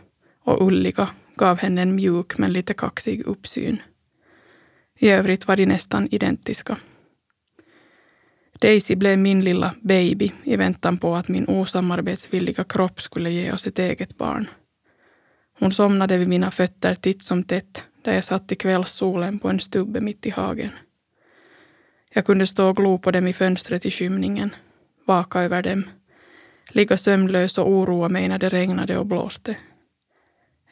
och 0.44 0.68
ulliga 0.68 1.10
gav 1.36 1.60
henne 1.60 1.82
en 1.82 1.96
mjuk 1.96 2.38
men 2.38 2.54
lite 2.54 2.74
kaxig 2.74 3.22
uppsyn. 3.26 3.82
I 5.00 5.10
övrigt 5.10 5.48
var 5.48 5.56
de 5.56 5.66
nästan 5.66 6.08
identiska. 6.12 6.78
Daisy 8.62 8.96
blev 8.96 9.18
min 9.18 9.42
lilla 9.42 9.74
baby 9.82 10.32
i 10.44 10.56
väntan 10.56 10.98
på 10.98 11.16
att 11.16 11.28
min 11.28 11.48
osamarbetsvilliga 11.48 12.64
kropp 12.64 13.02
skulle 13.02 13.32
ge 13.32 13.52
oss 13.52 13.68
ett 13.68 13.80
eget 13.80 14.18
barn. 14.18 14.48
Hon 15.60 15.72
somnade 15.72 16.18
vid 16.18 16.28
mina 16.28 16.52
fötter 16.52 16.96
titt 16.96 17.24
som 17.24 17.44
tätt 17.44 17.86
där 18.04 18.14
jag 18.14 18.24
satt 18.24 18.52
i 18.52 18.56
kvällssolen 18.56 19.40
på 19.40 19.50
en 19.50 19.60
stubbe 19.60 20.02
mitt 20.02 20.26
i 20.26 20.30
hagen. 20.30 20.72
Jag 22.14 22.26
kunde 22.26 22.48
stå 22.48 22.70
och 22.70 22.76
glo 22.76 22.98
på 22.98 23.12
dem 23.12 23.28
i 23.28 23.34
fönstret 23.34 23.86
i 23.86 23.92
skymningen, 23.92 24.56
vaka 25.06 25.42
över 25.42 25.64
dem, 25.64 25.90
ligga 26.70 26.98
sömnlös 26.98 27.58
och 27.58 27.70
oroa 27.70 28.10
mig 28.10 28.28
när 28.28 28.40
det 28.40 28.50
regnade 28.50 28.98
och 28.98 29.06
blåste. 29.06 29.58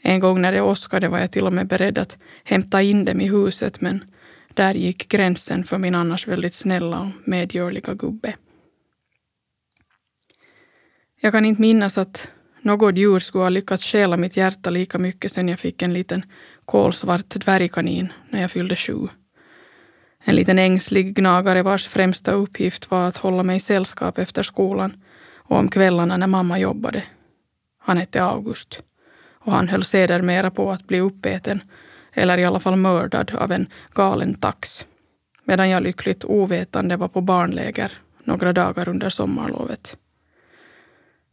En 0.01 0.19
gång 0.19 0.41
när 0.41 0.51
det 0.51 0.61
åskade 0.61 1.07
var 1.07 1.19
jag 1.19 1.31
till 1.31 1.45
och 1.45 1.53
med 1.53 1.67
beredd 1.67 1.97
att 1.97 2.17
hämta 2.43 2.81
in 2.81 3.05
dem 3.05 3.21
i 3.21 3.27
huset, 3.27 3.81
men 3.81 4.03
där 4.57 4.73
gick 4.73 5.09
gränsen 5.09 5.63
för 5.63 5.77
min 5.77 5.95
annars 5.95 6.27
väldigt 6.27 6.53
snälla 6.53 6.99
och 6.99 7.27
medgörliga 7.27 7.93
gubbe. 7.93 8.35
Jag 11.21 11.33
kan 11.33 11.45
inte 11.45 11.61
minnas 11.61 11.97
att 11.97 12.27
något 12.61 12.97
djur 12.97 13.19
skulle 13.19 13.43
ha 13.43 13.49
lyckats 13.49 13.83
stjäla 13.83 14.17
mitt 14.17 14.37
hjärta 14.37 14.69
lika 14.69 14.97
mycket 14.97 15.31
sen 15.31 15.47
jag 15.47 15.59
fick 15.59 15.81
en 15.81 15.93
liten 15.93 16.25
kolsvart 16.65 17.29
dvärgkanin 17.29 18.13
när 18.29 18.41
jag 18.41 18.51
fyllde 18.51 18.75
sju. 18.75 19.07
En 20.23 20.35
liten 20.35 20.59
ängslig 20.59 21.15
gnagare 21.15 21.63
vars 21.63 21.87
främsta 21.87 22.31
uppgift 22.31 22.91
var 22.91 23.07
att 23.07 23.17
hålla 23.17 23.43
mig 23.43 23.59
sällskap 23.59 24.17
efter 24.17 24.43
skolan 24.43 25.03
och 25.35 25.57
om 25.57 25.69
kvällarna 25.69 26.17
när 26.17 26.27
mamma 26.27 26.59
jobbade. 26.59 27.03
Han 27.79 27.97
hette 27.97 28.23
August 28.23 28.83
och 29.29 29.51
han 29.51 29.69
höll 29.69 29.83
sedermera 29.83 30.51
på 30.51 30.71
att 30.71 30.87
bli 30.87 30.99
uppäten 30.99 31.61
eller 32.17 32.37
i 32.37 32.45
alla 32.45 32.59
fall 32.59 32.75
mördad 32.75 33.31
av 33.35 33.51
en 33.51 33.67
galen 33.93 34.35
tax, 34.35 34.85
medan 35.43 35.69
jag 35.69 35.83
lyckligt 35.83 36.25
ovetande 36.25 36.97
var 36.97 37.07
på 37.07 37.21
barnläger 37.21 37.91
några 38.23 38.53
dagar 38.53 38.89
under 38.89 39.09
sommarlovet. 39.09 39.97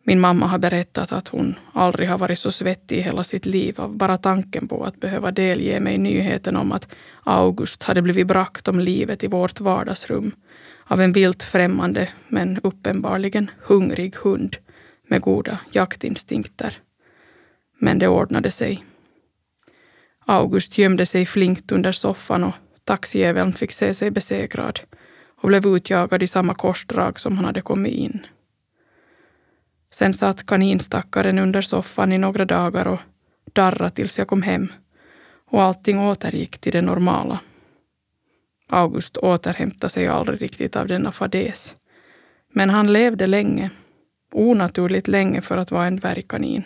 Min 0.03 0.21
mamma 0.21 0.47
har 0.47 0.59
berättat 0.59 1.13
att 1.13 1.29
hon 1.29 1.55
aldrig 1.73 2.09
har 2.09 2.19
varit 2.19 2.39
så 2.39 2.51
svettig 2.51 2.99
i 2.99 3.01
hela 3.01 3.25
sitt 3.25 3.47
liv 3.47 3.81
av 3.81 3.97
bara 3.97 4.19
tanken 4.19 4.69
på 4.69 4.85
att 4.85 5.01
behöva 5.01 5.31
delge 5.31 5.81
mig 5.81 5.99
nyheten 5.99 6.57
om 6.57 6.73
att 6.73 6.89
August 7.23 7.83
hade 7.83 8.03
blivit 8.03 8.27
brakt 8.27 8.69
om 8.69 8.81
livet 8.81 9.25
i 9.25 9.27
vårt 9.27 9.61
vardagsrum 9.61 10.33
av 10.85 11.01
en 11.01 11.13
vilt 11.13 11.43
främmande 11.43 12.09
men 12.29 12.61
uppenbarligen 12.63 13.51
hungrig 13.63 14.17
hund 14.17 14.57
med 15.09 15.21
goda 15.21 15.59
jaktinstinkter. 15.71 16.79
Men 17.79 17.99
det 17.99 18.09
ordnade 18.09 18.51
sig. 18.51 18.85
August 20.27 20.79
gömde 20.79 21.07
sig 21.07 21.27
flinkt 21.27 21.73
under 21.73 21.93
soffan 21.93 22.45
och 22.45 22.55
taxijäveln 22.85 23.53
fick 23.53 23.73
se 23.73 23.95
sig 23.95 24.11
besegrad 24.11 24.81
och 25.41 25.49
blev 25.49 25.67
utjagad 25.67 26.23
i 26.23 26.27
samma 26.27 26.55
korsdrag 26.55 27.21
som 27.21 27.37
han 27.37 27.45
hade 27.45 27.61
kommit 27.61 27.93
in. 27.93 28.27
Sen 29.91 30.15
satt 30.15 30.47
kaninstackaren 30.47 31.39
under 31.39 31.63
soffan 31.63 32.13
i 32.13 32.19
några 32.19 32.45
dagar 32.45 32.87
och 32.87 33.01
darrade 33.53 33.91
tills 33.91 34.19
jag 34.19 34.29
kom 34.29 34.43
hem 34.43 34.73
och 35.51 35.63
allting 35.63 36.01
återgick 36.01 36.59
till 36.59 36.73
det 36.73 36.81
normala. 36.81 37.41
August 38.69 39.17
återhämtade 39.17 39.91
sig 39.91 40.07
aldrig 40.07 40.43
riktigt 40.43 40.77
av 40.77 40.87
denna 40.87 41.13
fadäs. 41.13 41.75
Men 42.53 42.71
han 42.71 42.93
levde 42.93 43.27
länge, 43.27 43.71
onaturligt 44.33 45.09
länge 45.09 45.41
för 45.41 45.59
att 45.59 45.71
vara 45.71 45.87
en 45.87 45.97
dvärgkanin. 45.97 46.63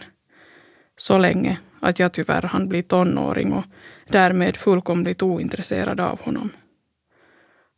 Så 0.96 1.18
länge 1.18 1.58
att 1.80 1.98
jag 1.98 2.12
tyvärr 2.12 2.42
hann 2.42 2.68
bli 2.68 2.82
tonåring 2.82 3.52
och 3.52 3.64
därmed 4.08 4.56
fullkomligt 4.56 5.22
ointresserad 5.22 6.00
av 6.00 6.22
honom. 6.22 6.50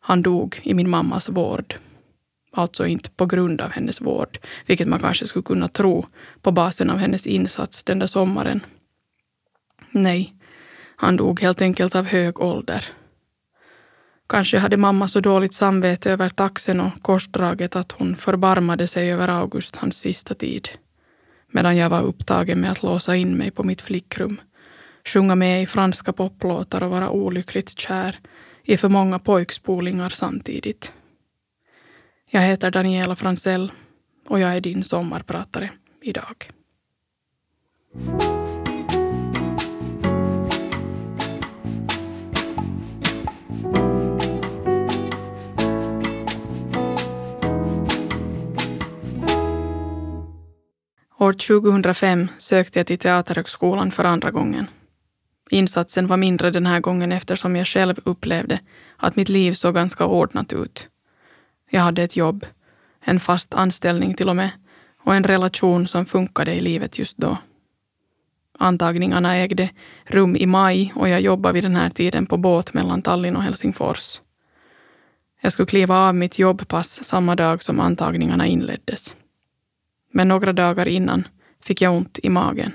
Han 0.01 0.23
dog 0.23 0.61
i 0.63 0.75
min 0.75 0.91
mammas 0.91 1.29
vård. 1.29 1.75
Alltså 2.53 2.87
inte 2.87 3.11
på 3.11 3.27
grund 3.27 3.61
av 3.61 3.73
hennes 3.73 4.01
vård, 4.01 4.39
vilket 4.67 4.89
man 4.89 5.01
kanske 5.01 5.27
skulle 5.27 5.43
kunna 5.43 5.69
tro 5.69 6.07
på 6.43 6.53
basen 6.53 6.91
av 6.91 6.99
hennes 6.99 7.27
insats 7.27 7.85
den 7.85 7.99
där 7.99 8.07
sommaren. 8.07 8.61
Nej, 9.91 10.35
han 10.97 11.17
dog 11.17 11.41
helt 11.41 11.63
enkelt 11.63 11.95
av 11.95 12.05
hög 12.05 12.41
ålder. 12.41 12.85
Kanske 14.27 14.59
hade 14.59 14.77
mamma 14.77 15.09
så 15.09 15.21
dåligt 15.21 15.55
samvete 15.55 16.13
över 16.13 16.29
taxen 16.29 16.81
och 16.81 17.03
korsdraget 17.03 17.77
att 17.77 17.93
hon 17.93 18.17
förbarmade 18.17 18.89
sig 18.89 19.13
över 19.13 19.29
August 19.29 19.77
hans 19.77 19.97
sista 19.97 20.35
tid 20.35 20.69
medan 21.51 21.77
jag 21.77 21.91
var 21.91 22.03
upptagen 22.03 22.61
med 22.61 22.71
att 22.71 22.83
låsa 22.83 23.17
in 23.17 23.37
mig 23.37 23.51
på 23.51 23.65
mitt 23.65 23.81
flickrum, 23.81 24.41
sjunga 25.05 25.35
med 25.35 25.63
i 25.63 25.67
franska 25.67 26.13
poplåtar 26.13 26.83
och 26.83 26.91
vara 26.91 27.11
olyckligt 27.11 27.79
kär 27.79 28.19
i 28.63 28.77
för 28.77 28.89
många 28.89 29.19
pojkspolingar 29.19 30.09
samtidigt. 30.09 30.93
Jag 32.31 32.41
heter 32.41 32.71
Daniela 32.71 33.17
Fransell 33.17 33.73
och 34.29 34.41
jag 34.41 34.57
är 34.57 34.61
din 34.61 34.85
sommarpratare 34.85 35.71
idag. 36.03 36.51
År 51.21 51.33
2005 51.33 52.29
sökte 52.39 52.79
jag 52.79 52.87
till 52.87 52.99
Teaterhögskolan 52.99 53.91
för 53.91 54.05
andra 54.05 54.31
gången. 54.31 54.67
Insatsen 55.51 56.07
var 56.07 56.17
mindre 56.17 56.51
den 56.51 56.67
här 56.67 56.81
gången 56.81 57.13
eftersom 57.13 57.57
jag 57.57 57.67
själv 57.67 57.95
upplevde 58.05 58.61
att 58.97 59.17
mitt 59.17 59.29
liv 59.29 59.53
såg 59.53 59.75
ganska 59.75 60.07
ordnat 60.07 60.53
ut. 60.53 60.89
Jag 61.71 61.81
hade 61.81 62.03
ett 62.03 62.17
jobb, 62.17 62.47
en 63.01 63.21
fast 63.21 63.55
anställning 63.55 64.15
till 64.15 64.29
och 64.29 64.37
med, 64.37 64.51
och 65.03 65.15
en 65.15 65.25
relation 65.25 65.89
som 65.89 66.07
funkade 66.07 66.55
i 66.55 66.61
livet 66.61 66.99
just 66.99 67.17
då. 67.17 67.39
Antagningarna 68.59 69.37
ägde 69.37 69.71
rum 70.05 70.37
i 70.37 70.47
maj 70.47 70.93
och 70.97 71.09
jag 71.09 71.21
jobbade 71.21 71.55
vid 71.55 71.65
den 71.65 71.77
här 71.77 71.91
tiden 71.91 72.27
på 72.27 72.37
båt 72.37 72.75
mellan 72.75 73.03
Tallinn 73.03 73.37
och 73.37 73.43
Helsingfors. 73.43 74.21
Jag 75.41 75.53
skulle 75.53 75.67
kliva 75.67 76.09
av 76.09 76.15
mitt 76.15 76.39
jobbpass 76.39 77.05
samma 77.05 77.37
dag 77.37 77.63
som 77.63 77.81
antagningarna 77.81 78.47
inleddes. 78.47 79.17
Men 80.11 80.29
några 80.29 80.53
dagar 80.53 80.89
innan 80.89 81.25
fick 81.63 81.83
jag 81.83 81.95
ont 81.95 82.19
i 82.23 82.29
magen. 82.29 82.73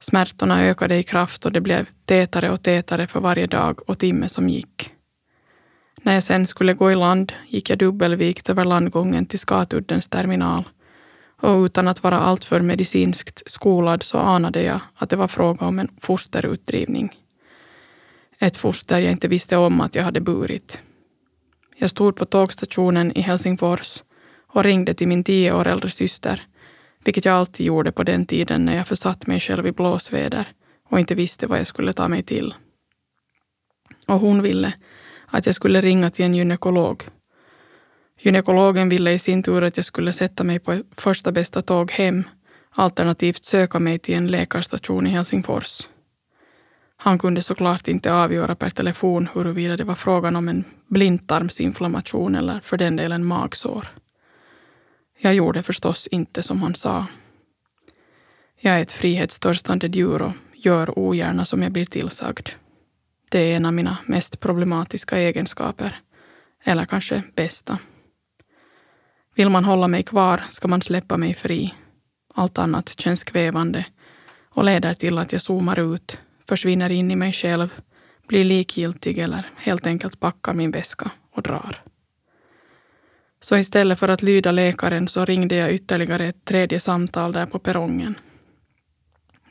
Smärtorna 0.00 0.64
ökade 0.64 0.96
i 0.96 1.02
kraft 1.02 1.46
och 1.46 1.52
det 1.52 1.60
blev 1.60 1.88
tätare 2.04 2.50
och 2.50 2.62
tätare 2.62 3.06
för 3.06 3.20
varje 3.20 3.46
dag 3.46 3.90
och 3.90 3.98
timme 3.98 4.28
som 4.28 4.48
gick. 4.48 4.92
När 6.02 6.14
jag 6.14 6.22
sen 6.22 6.46
skulle 6.46 6.74
gå 6.74 6.92
i 6.92 6.96
land 6.96 7.32
gick 7.48 7.70
jag 7.70 7.78
dubbelvikt 7.78 8.50
över 8.50 8.64
landgången 8.64 9.26
till 9.26 9.38
Skatuddens 9.38 10.08
terminal 10.08 10.64
och 11.40 11.64
utan 11.64 11.88
att 11.88 12.02
vara 12.02 12.20
alltför 12.20 12.60
medicinskt 12.60 13.42
skolad 13.50 14.02
så 14.02 14.18
anade 14.18 14.62
jag 14.62 14.80
att 14.94 15.10
det 15.10 15.16
var 15.16 15.28
fråga 15.28 15.66
om 15.66 15.78
en 15.78 15.88
fosterutdrivning. 16.00 17.16
Ett 18.38 18.56
foster 18.56 19.00
jag 19.00 19.12
inte 19.12 19.28
visste 19.28 19.56
om 19.56 19.80
att 19.80 19.94
jag 19.94 20.04
hade 20.04 20.20
burit. 20.20 20.80
Jag 21.76 21.90
stod 21.90 22.16
på 22.16 22.24
tågstationen 22.24 23.12
i 23.12 23.20
Helsingfors 23.20 24.02
och 24.52 24.64
ringde 24.64 24.94
till 24.94 25.08
min 25.08 25.24
tio 25.24 25.52
år 25.52 25.66
äldre 25.66 25.90
syster, 25.90 26.42
vilket 27.04 27.24
jag 27.24 27.34
alltid 27.34 27.66
gjorde 27.66 27.92
på 27.92 28.02
den 28.02 28.26
tiden 28.26 28.64
när 28.64 28.76
jag 28.76 28.88
försatt 28.88 29.26
mig 29.26 29.40
själv 29.40 29.66
i 29.66 29.72
blåsväder 29.72 30.48
och 30.88 31.00
inte 31.00 31.14
visste 31.14 31.46
vad 31.46 31.58
jag 31.58 31.66
skulle 31.66 31.92
ta 31.92 32.08
mig 32.08 32.22
till. 32.22 32.54
Och 34.06 34.20
hon 34.20 34.42
ville 34.42 34.72
att 35.26 35.46
jag 35.46 35.54
skulle 35.54 35.80
ringa 35.80 36.10
till 36.10 36.24
en 36.24 36.34
gynekolog. 36.34 37.02
Gynekologen 38.20 38.88
ville 38.88 39.12
i 39.12 39.18
sin 39.18 39.42
tur 39.42 39.64
att 39.64 39.76
jag 39.76 39.86
skulle 39.86 40.12
sätta 40.12 40.44
mig 40.44 40.58
på 40.58 40.82
första 40.96 41.32
bästa 41.32 41.62
tåg 41.62 41.90
hem, 41.90 42.24
alternativt 42.70 43.44
söka 43.44 43.78
mig 43.78 43.98
till 43.98 44.14
en 44.14 44.26
läkarstation 44.26 45.06
i 45.06 45.10
Helsingfors. 45.10 45.88
Han 46.96 47.18
kunde 47.18 47.42
såklart 47.42 47.88
inte 47.88 48.12
avgöra 48.12 48.54
per 48.54 48.70
telefon 48.70 49.28
huruvida 49.34 49.76
det 49.76 49.84
var 49.84 49.94
frågan 49.94 50.36
om 50.36 50.48
en 50.48 50.64
blindtarmsinflammation 50.88 52.34
eller 52.34 52.60
för 52.60 52.76
den 52.76 52.96
delen 52.96 53.24
magsår. 53.24 53.88
Jag 55.22 55.34
gjorde 55.34 55.62
förstås 55.62 56.06
inte 56.06 56.42
som 56.42 56.62
han 56.62 56.74
sa. 56.74 57.06
Jag 58.56 58.74
är 58.78 58.82
ett 58.82 58.92
frihetstörstande 58.92 59.86
djur 59.86 60.22
och 60.22 60.32
gör 60.54 60.98
ogärna 60.98 61.44
som 61.44 61.62
jag 61.62 61.72
blir 61.72 61.86
tillsagd. 61.86 62.48
Det 63.28 63.38
är 63.38 63.56
en 63.56 63.66
av 63.66 63.72
mina 63.72 63.96
mest 64.06 64.40
problematiska 64.40 65.18
egenskaper. 65.18 66.00
Eller 66.64 66.84
kanske 66.84 67.22
bästa. 67.34 67.78
Vill 69.34 69.48
man 69.48 69.64
hålla 69.64 69.88
mig 69.88 70.02
kvar 70.02 70.42
ska 70.50 70.68
man 70.68 70.82
släppa 70.82 71.16
mig 71.16 71.34
fri. 71.34 71.74
Allt 72.34 72.58
annat 72.58 73.00
känns 73.00 73.24
kvävande 73.24 73.86
och 74.48 74.64
leder 74.64 74.94
till 74.94 75.18
att 75.18 75.32
jag 75.32 75.42
zoomar 75.42 75.94
ut, 75.94 76.18
försvinner 76.48 76.90
in 76.90 77.10
i 77.10 77.16
mig 77.16 77.32
själv, 77.32 77.68
blir 78.26 78.44
likgiltig 78.44 79.18
eller 79.18 79.50
helt 79.56 79.86
enkelt 79.86 80.20
packar 80.20 80.54
min 80.54 80.70
väska 80.70 81.10
och 81.30 81.42
drar. 81.42 81.82
Så 83.40 83.56
istället 83.56 83.98
för 83.98 84.08
att 84.08 84.22
lyda 84.22 84.52
läkaren 84.52 85.08
så 85.08 85.24
ringde 85.24 85.54
jag 85.54 85.72
ytterligare 85.72 86.26
ett 86.26 86.44
tredje 86.44 86.80
samtal 86.80 87.32
där 87.32 87.46
på 87.46 87.58
perrongen. 87.58 88.14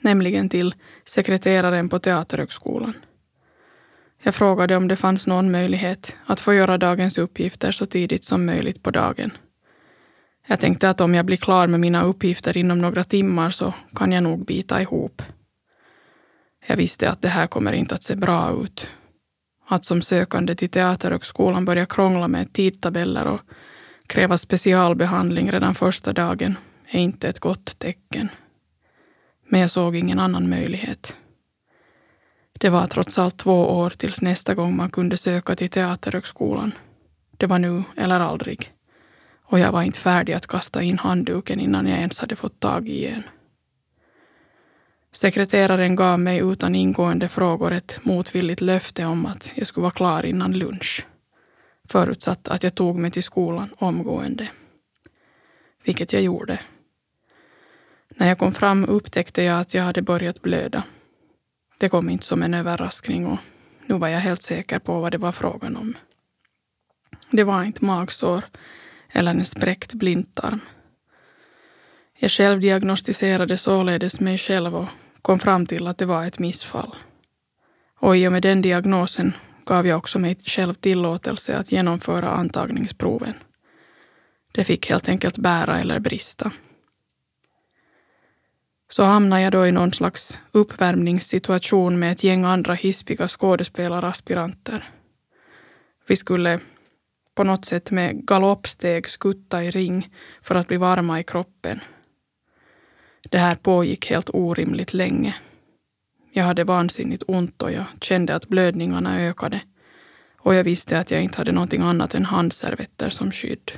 Nämligen 0.02 0.50
till 0.50 0.76
sekreteraren 1.06 1.90
på 1.90 2.00
Teaterhögskolan. 2.00 2.94
Jag 4.24 4.36
frågade 4.36 4.76
om 4.76 4.88
det 4.88 4.96
fanns 4.96 5.28
någon 5.28 5.52
möjlighet 5.52 6.16
att 6.26 6.40
få 6.40 6.54
göra 6.54 6.78
dagens 6.78 7.18
uppgifter 7.18 7.72
så 7.72 7.86
tidigt 7.86 8.24
som 8.24 8.46
möjligt 8.46 8.84
på 8.84 8.92
dagen. 8.92 9.32
Jag 10.48 10.60
tänkte 10.60 10.90
att 10.90 11.02
om 11.02 11.16
jag 11.16 11.26
blir 11.26 11.38
klar 11.38 11.68
med 11.68 11.80
mina 11.80 12.04
uppgifter 12.04 12.58
inom 12.58 12.82
några 12.82 13.04
timmar 13.04 13.50
så 13.50 13.74
kan 13.96 14.12
jag 14.12 14.24
nog 14.24 14.46
bita 14.46 14.82
ihop. 14.82 15.22
Jag 16.68 16.78
visste 16.78 17.10
att 17.10 17.22
det 17.22 17.30
här 17.30 17.48
kommer 17.48 17.74
inte 17.74 17.96
att 17.96 18.04
se 18.04 18.16
bra 18.16 18.64
ut. 18.64 18.90
Att 19.68 19.86
som 19.86 20.02
sökande 20.02 20.56
till 20.56 20.70
Teaterhögskolan 20.70 21.66
börja 21.66 21.86
krångla 21.86 22.28
med 22.28 22.54
tidtabeller 22.54 23.26
och 23.26 23.42
kräva 24.10 24.38
specialbehandling 24.38 25.52
redan 25.52 25.76
första 25.76 26.14
dagen 26.14 26.58
är 26.88 27.00
inte 27.00 27.30
ett 27.30 27.40
gott 27.40 27.80
tecken. 27.80 28.30
Men 29.48 29.60
jag 29.60 29.72
såg 29.72 29.96
ingen 29.96 30.20
annan 30.20 30.50
möjlighet. 30.50 31.16
Det 32.60 32.70
var 32.70 32.88
trots 32.88 33.20
allt 33.20 33.38
två 33.38 33.70
år 33.70 33.90
tills 33.90 34.22
nästa 34.22 34.56
gång 34.56 34.76
man 34.76 34.90
kunde 34.90 35.18
söka 35.18 35.56
till 35.56 35.70
Teaterhögskolan. 35.70 36.72
Det 37.38 37.48
var 37.48 37.60
nu 37.60 37.84
eller 37.98 38.20
aldrig. 38.20 38.72
Och 39.44 39.60
jag 39.60 39.72
var 39.72 39.82
inte 39.82 40.00
färdig 40.00 40.34
att 40.34 40.48
kasta 40.48 40.82
in 40.82 41.00
handduken 41.00 41.60
innan 41.60 41.88
jag 41.88 42.00
ens 42.00 42.20
hade 42.20 42.36
fått 42.36 42.60
tag 42.60 42.90
i 42.90 43.06
en. 43.06 43.24
Sekreteraren 45.12 45.96
gav 45.96 46.20
mig 46.20 46.40
utan 46.40 46.76
ingående 46.76 47.30
frågor 47.30 47.74
ett 47.74 48.00
motvilligt 48.04 48.62
löfte 48.62 49.06
om 49.06 49.26
att 49.26 49.52
jag 49.56 49.68
skulle 49.68 49.82
vara 49.82 49.92
klar 49.92 50.26
innan 50.26 50.54
lunch. 50.54 51.06
Förutsatt 51.92 52.48
att 52.48 52.64
jag 52.64 52.76
tog 52.76 53.00
mig 53.00 53.12
till 53.12 53.24
skolan 53.24 53.74
omgående. 53.78 54.50
Vilket 55.84 56.14
jag 56.14 56.22
gjorde. 56.22 56.60
När 58.10 58.28
jag 58.28 58.38
kom 58.38 58.54
fram 58.54 58.86
upptäckte 58.86 59.44
jag 59.44 59.60
att 59.60 59.74
jag 59.74 59.84
hade 59.84 60.02
börjat 60.02 60.42
blöda. 60.42 60.84
Det 61.78 61.90
kom 61.90 62.10
inte 62.10 62.26
som 62.26 62.44
en 62.44 62.54
överraskning 62.54 63.26
och 63.26 63.40
nu 63.86 63.98
var 63.98 64.08
jag 64.08 64.20
helt 64.20 64.42
säker 64.42 64.80
på 64.80 65.02
vad 65.02 65.12
det 65.12 65.18
var 65.18 65.32
frågan 65.32 65.78
om. 65.78 65.98
Det 67.32 67.44
var 67.44 67.64
inte 67.64 67.86
magsår 67.86 68.44
eller 69.10 69.32
en 69.32 69.46
spräckt 69.46 69.94
blindtarm. 69.94 70.60
Jag 72.20 72.32
själv 72.32 72.60
diagnostiserade 72.60 73.58
således 73.58 74.20
mig 74.20 74.38
själv 74.38 74.76
och 74.76 74.88
kom 75.22 75.40
fram 75.40 75.66
till 75.66 75.88
att 75.88 75.98
det 75.98 76.06
var 76.06 76.26
ett 76.26 76.40
missfall. 76.40 76.96
Och 78.00 78.18
i 78.18 78.28
och 78.28 78.32
med 78.32 78.42
den 78.42 78.62
diagnosen 78.62 79.34
gav 79.70 79.88
jag 79.88 79.98
också 79.98 80.20
mig 80.20 80.38
själv 80.46 80.74
tillåtelse 80.74 81.58
att 81.58 81.72
genomföra 81.72 82.30
antagningsproven. 82.30 83.34
Det 84.52 84.64
fick 84.64 84.90
helt 84.90 85.10
enkelt 85.10 85.38
bära 85.38 85.80
eller 85.80 86.00
brista. 86.00 86.52
Så 88.90 89.04
hamnade 89.04 89.42
jag 89.42 89.52
då 89.52 89.68
i 89.68 89.72
någon 89.72 89.94
slags 89.94 90.40
uppvärmningssituation 90.52 92.00
med 92.00 92.12
ett 92.12 92.24
gäng 92.24 92.44
andra 92.44 92.74
hispiga 92.74 93.28
skådespelaraspiranter. 93.28 94.84
Vi 96.08 96.16
skulle 96.16 96.60
på 97.36 97.44
något 97.44 97.66
sätt 97.66 97.92
med 97.92 98.28
galoppsteg 98.28 99.10
skutta 99.10 99.64
i 99.64 99.72
ring 99.72 100.10
för 100.42 100.56
att 100.56 100.68
bli 100.68 100.78
varma 100.78 101.20
i 101.20 101.24
kroppen. 101.24 101.80
Det 103.30 103.38
här 103.38 103.56
pågick 103.56 104.10
helt 104.10 104.30
orimligt 104.34 104.94
länge. 104.94 105.36
Jag 106.32 106.44
hade 106.44 106.64
vansinnigt 106.64 107.24
ont 107.28 107.62
och 107.62 107.72
jag 107.72 107.86
kände 108.02 108.36
att 108.36 108.48
blödningarna 108.48 109.22
ökade. 109.22 109.62
Och 110.38 110.56
jag 110.56 110.64
visste 110.64 111.00
att 111.00 111.12
jag 111.12 111.24
inte 111.24 111.38
hade 111.38 111.52
någonting 111.52 111.82
annat 111.82 112.16
än 112.16 112.26
handservetter 112.26 113.10
som 113.10 113.32
skydd. 113.32 113.72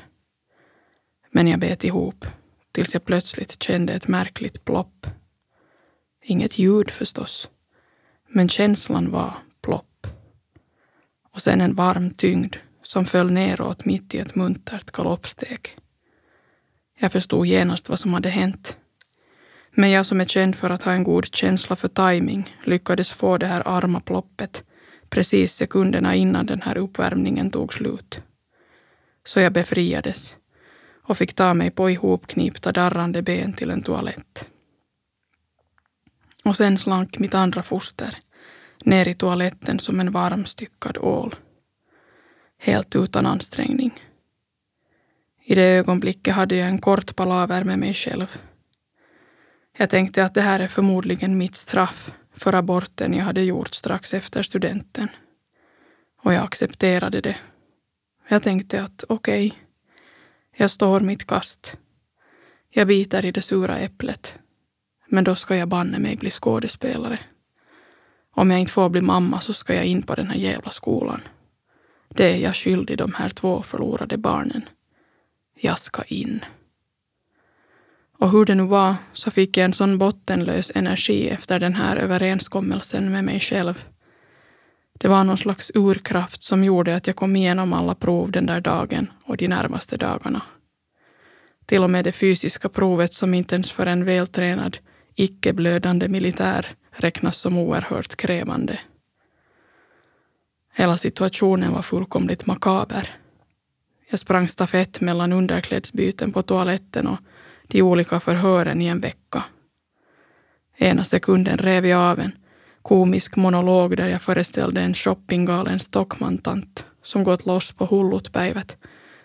Men 1.31 1.47
jag 1.47 1.59
bet 1.59 1.83
ihop 1.83 2.25
tills 2.71 2.93
jag 2.93 3.05
plötsligt 3.05 3.63
kände 3.63 3.93
ett 3.93 4.07
märkligt 4.07 4.65
plopp. 4.65 5.07
Inget 6.23 6.57
ljud 6.57 6.91
förstås, 6.91 7.49
men 8.27 8.49
känslan 8.49 9.11
var 9.11 9.37
plopp. 9.61 10.07
Och 11.33 11.41
sen 11.41 11.61
en 11.61 11.75
varm 11.75 12.09
tyngd 12.13 12.55
som 12.83 13.05
föll 13.05 13.31
neråt 13.31 13.85
mitt 13.85 14.15
i 14.15 14.19
ett 14.19 14.35
muntert 14.35 14.91
galoppsteg. 14.91 15.77
Jag 16.99 17.11
förstod 17.11 17.45
genast 17.45 17.89
vad 17.89 17.99
som 17.99 18.13
hade 18.13 18.29
hänt. 18.29 18.77
Men 19.71 19.91
jag 19.91 20.05
som 20.05 20.21
är 20.21 20.25
känd 20.25 20.55
för 20.55 20.69
att 20.69 20.84
ha 20.84 20.91
en 20.91 21.03
god 21.03 21.36
känsla 21.36 21.75
för 21.75 21.88
timing 21.88 22.55
lyckades 22.63 23.12
få 23.12 23.38
det 23.38 23.47
här 23.47 23.63
arma 23.65 23.99
ploppet 23.99 24.63
precis 25.12 25.53
sekunderna 25.53 26.15
innan 26.15 26.45
den 26.45 26.62
här 26.62 26.77
uppvärmningen 26.77 27.51
tog 27.51 27.73
slut. 27.73 28.21
Så 29.25 29.39
jag 29.39 29.53
befriades 29.53 30.36
och 31.03 31.17
fick 31.17 31.34
ta 31.34 31.53
mig 31.53 31.71
på 31.71 31.89
ihopknipta 31.89 32.71
darrande 32.71 33.21
ben 33.21 33.53
till 33.53 33.69
en 33.69 33.84
toalett. 33.84 34.47
Och 36.43 36.57
sen 36.57 36.77
slank 36.77 37.19
mitt 37.19 37.34
andra 37.34 37.63
foster 37.63 38.17
ner 38.86 39.07
i 39.07 39.13
toaletten 39.13 39.79
som 39.79 39.99
en 39.99 40.12
varmstyckad 40.12 40.97
ål. 40.97 41.36
Helt 42.57 42.95
utan 42.95 43.25
ansträngning. 43.25 43.91
I 45.43 45.55
det 45.55 45.63
ögonblicket 45.63 46.36
hade 46.36 46.55
jag 46.55 46.67
en 46.67 46.79
kort 46.79 47.15
palaver 47.15 47.63
med 47.63 47.79
mig 47.79 47.93
själv. 47.93 48.38
Jag 49.77 49.89
tänkte 49.89 50.25
att 50.25 50.34
det 50.34 50.41
här 50.41 50.60
är 50.60 50.67
förmodligen 50.67 51.38
mitt 51.38 51.55
straff 51.55 52.13
för 52.31 52.55
aborten 52.55 53.13
jag 53.13 53.25
hade 53.25 53.41
gjort 53.41 53.75
strax 53.75 54.13
efter 54.13 54.43
studenten. 54.43 55.07
Och 56.23 56.34
jag 56.34 56.43
accepterade 56.43 57.21
det. 57.21 57.38
Jag 58.27 58.43
tänkte 58.43 58.84
att 58.84 59.03
okej, 59.10 59.47
okay, 59.47 59.60
jag 60.55 60.71
står 60.71 60.99
mitt 60.99 61.27
kast. 61.27 61.77
Jag 62.69 62.88
biter 62.88 63.25
i 63.25 63.31
det 63.31 63.41
sura 63.41 63.77
äpplet. 63.77 64.39
Men 65.07 65.23
då 65.23 65.36
ska 65.36 65.55
jag 65.55 65.67
banne 65.67 65.99
mig 65.99 66.15
bli 66.15 66.31
skådespelare. 66.31 67.19
Om 68.31 68.51
jag 68.51 68.60
inte 68.60 68.71
får 68.71 68.89
bli 68.89 69.01
mamma 69.01 69.39
så 69.39 69.53
ska 69.53 69.75
jag 69.75 69.86
in 69.86 70.01
på 70.01 70.15
den 70.15 70.27
här 70.27 70.38
jävla 70.38 70.71
skolan. 70.71 71.21
Det 72.10 72.34
är 72.34 72.38
jag 72.38 72.55
skyldig 72.55 72.97
de 72.97 73.13
här 73.13 73.29
två 73.29 73.63
förlorade 73.63 74.17
barnen. 74.17 74.62
Jag 75.53 75.79
ska 75.79 76.03
in. 76.03 76.45
Och 78.21 78.31
hur 78.31 78.45
det 78.45 78.55
nu 78.55 78.63
var 78.63 78.95
så 79.13 79.31
fick 79.31 79.57
jag 79.57 79.65
en 79.65 79.73
sån 79.73 79.97
bottenlös 79.97 80.71
energi 80.75 81.29
efter 81.29 81.60
den 81.60 81.73
här 81.73 81.97
överenskommelsen 81.97 83.12
med 83.12 83.23
mig 83.23 83.39
själv. 83.39 83.86
Det 84.93 85.07
var 85.07 85.23
någon 85.23 85.38
slags 85.38 85.71
urkraft 85.75 86.43
som 86.43 86.63
gjorde 86.63 86.95
att 86.95 87.07
jag 87.07 87.15
kom 87.15 87.36
igenom 87.36 87.73
alla 87.73 87.95
prov 87.95 88.31
den 88.31 88.45
där 88.45 88.62
dagen 88.62 89.12
och 89.23 89.38
de 89.38 89.47
närmaste 89.47 89.97
dagarna. 89.97 90.41
Till 91.65 91.84
och 91.84 91.89
med 91.89 92.05
det 92.05 92.12
fysiska 92.12 92.69
provet 92.69 93.13
som 93.13 93.34
inte 93.34 93.55
ens 93.55 93.71
för 93.71 93.86
en 93.86 94.05
vältränad, 94.05 94.77
icke-blödande 95.15 96.07
militär 96.07 96.67
räknas 96.91 97.38
som 97.38 97.57
oerhört 97.57 98.15
krävande. 98.15 98.79
Hela 100.73 100.97
situationen 100.97 101.73
var 101.73 101.81
fullkomligt 101.81 102.45
makaber. 102.45 103.10
Jag 104.10 104.19
sprang 104.19 104.47
stafett 104.47 105.01
mellan 105.01 105.34
underklädsbyten 105.34 106.31
på 106.31 106.41
toaletten 106.41 107.07
och 107.07 107.19
de 107.71 107.81
olika 107.81 108.19
förhören 108.19 108.81
i 108.81 108.88
en 108.88 108.99
vecka. 108.99 109.43
Ena 110.77 111.03
sekunden 111.03 111.57
rev 111.57 111.86
jag 111.86 111.99
av 111.99 112.19
en 112.19 112.31
komisk 112.81 113.36
monolog 113.36 113.97
där 113.97 114.10
jag 114.10 114.21
föreställde 114.21 114.81
en 114.81 114.93
shoppinggalen 114.93 115.79
Stockmantant 115.79 116.86
som 117.03 117.23
gått 117.23 117.45
loss 117.45 117.71
på 117.71 117.86
hullutpäivät, 117.86 118.77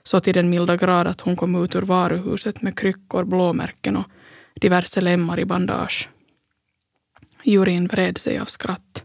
så 0.03 0.21
till 0.21 0.35
den 0.35 0.51
milda 0.51 0.77
grad 0.77 1.07
att 1.07 1.21
hon 1.21 1.37
kom 1.37 1.65
ut 1.65 1.75
ur 1.75 1.83
varuhuset 1.83 2.63
med 2.63 2.79
kryckor, 2.79 3.25
blåmärken 3.25 3.97
och 3.97 4.07
diverse 4.55 5.01
lemmar 5.01 5.41
i 5.41 5.45
bandage. 5.45 6.09
Juryn 7.43 7.87
vred 7.87 8.19
sig 8.19 8.39
av 8.39 8.45
skratt. 8.45 9.05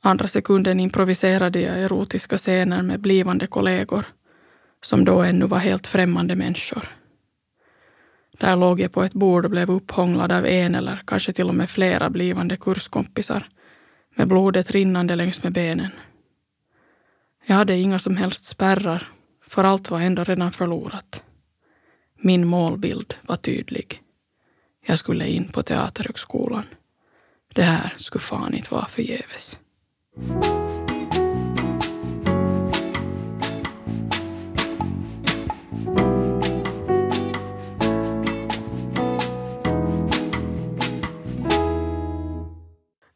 Andra 0.00 0.28
sekunden 0.28 0.80
improviserade 0.80 1.60
jag 1.60 1.78
erotiska 1.78 2.38
scener 2.38 2.82
med 2.82 3.00
blivande 3.00 3.46
kollegor, 3.46 4.04
som 4.82 5.04
då 5.04 5.22
ännu 5.22 5.46
var 5.46 5.58
helt 5.58 5.86
främmande 5.86 6.36
människor. 6.36 7.01
Där 8.38 8.56
låg 8.56 8.80
jag 8.80 8.92
på 8.92 9.02
ett 9.02 9.12
bord 9.12 9.44
och 9.44 9.50
blev 9.50 9.70
upphånglad 9.70 10.32
av 10.32 10.46
en 10.46 10.74
eller 10.74 11.02
kanske 11.06 11.32
till 11.32 11.48
och 11.48 11.54
med 11.54 11.70
flera 11.70 12.10
blivande 12.10 12.56
kurskompisar 12.56 13.46
med 14.14 14.28
blodet 14.28 14.70
rinnande 14.70 15.16
längs 15.16 15.42
med 15.42 15.52
benen. 15.52 15.90
Jag 17.46 17.56
hade 17.56 17.76
inga 17.76 17.98
som 17.98 18.16
helst 18.16 18.44
spärrar, 18.44 19.08
för 19.46 19.64
allt 19.64 19.90
var 19.90 20.00
ändå 20.00 20.24
redan 20.24 20.52
förlorat. 20.52 21.22
Min 22.20 22.46
målbild 22.46 23.14
var 23.22 23.36
tydlig. 23.36 24.02
Jag 24.86 24.98
skulle 24.98 25.26
in 25.26 25.48
på 25.48 25.62
Teaterhögskolan. 25.62 26.64
Det 27.54 27.62
här 27.62 27.94
skulle 27.96 28.22
fan 28.22 28.54
inte 28.54 28.74
vara 28.74 28.86
förgäves. 28.86 29.58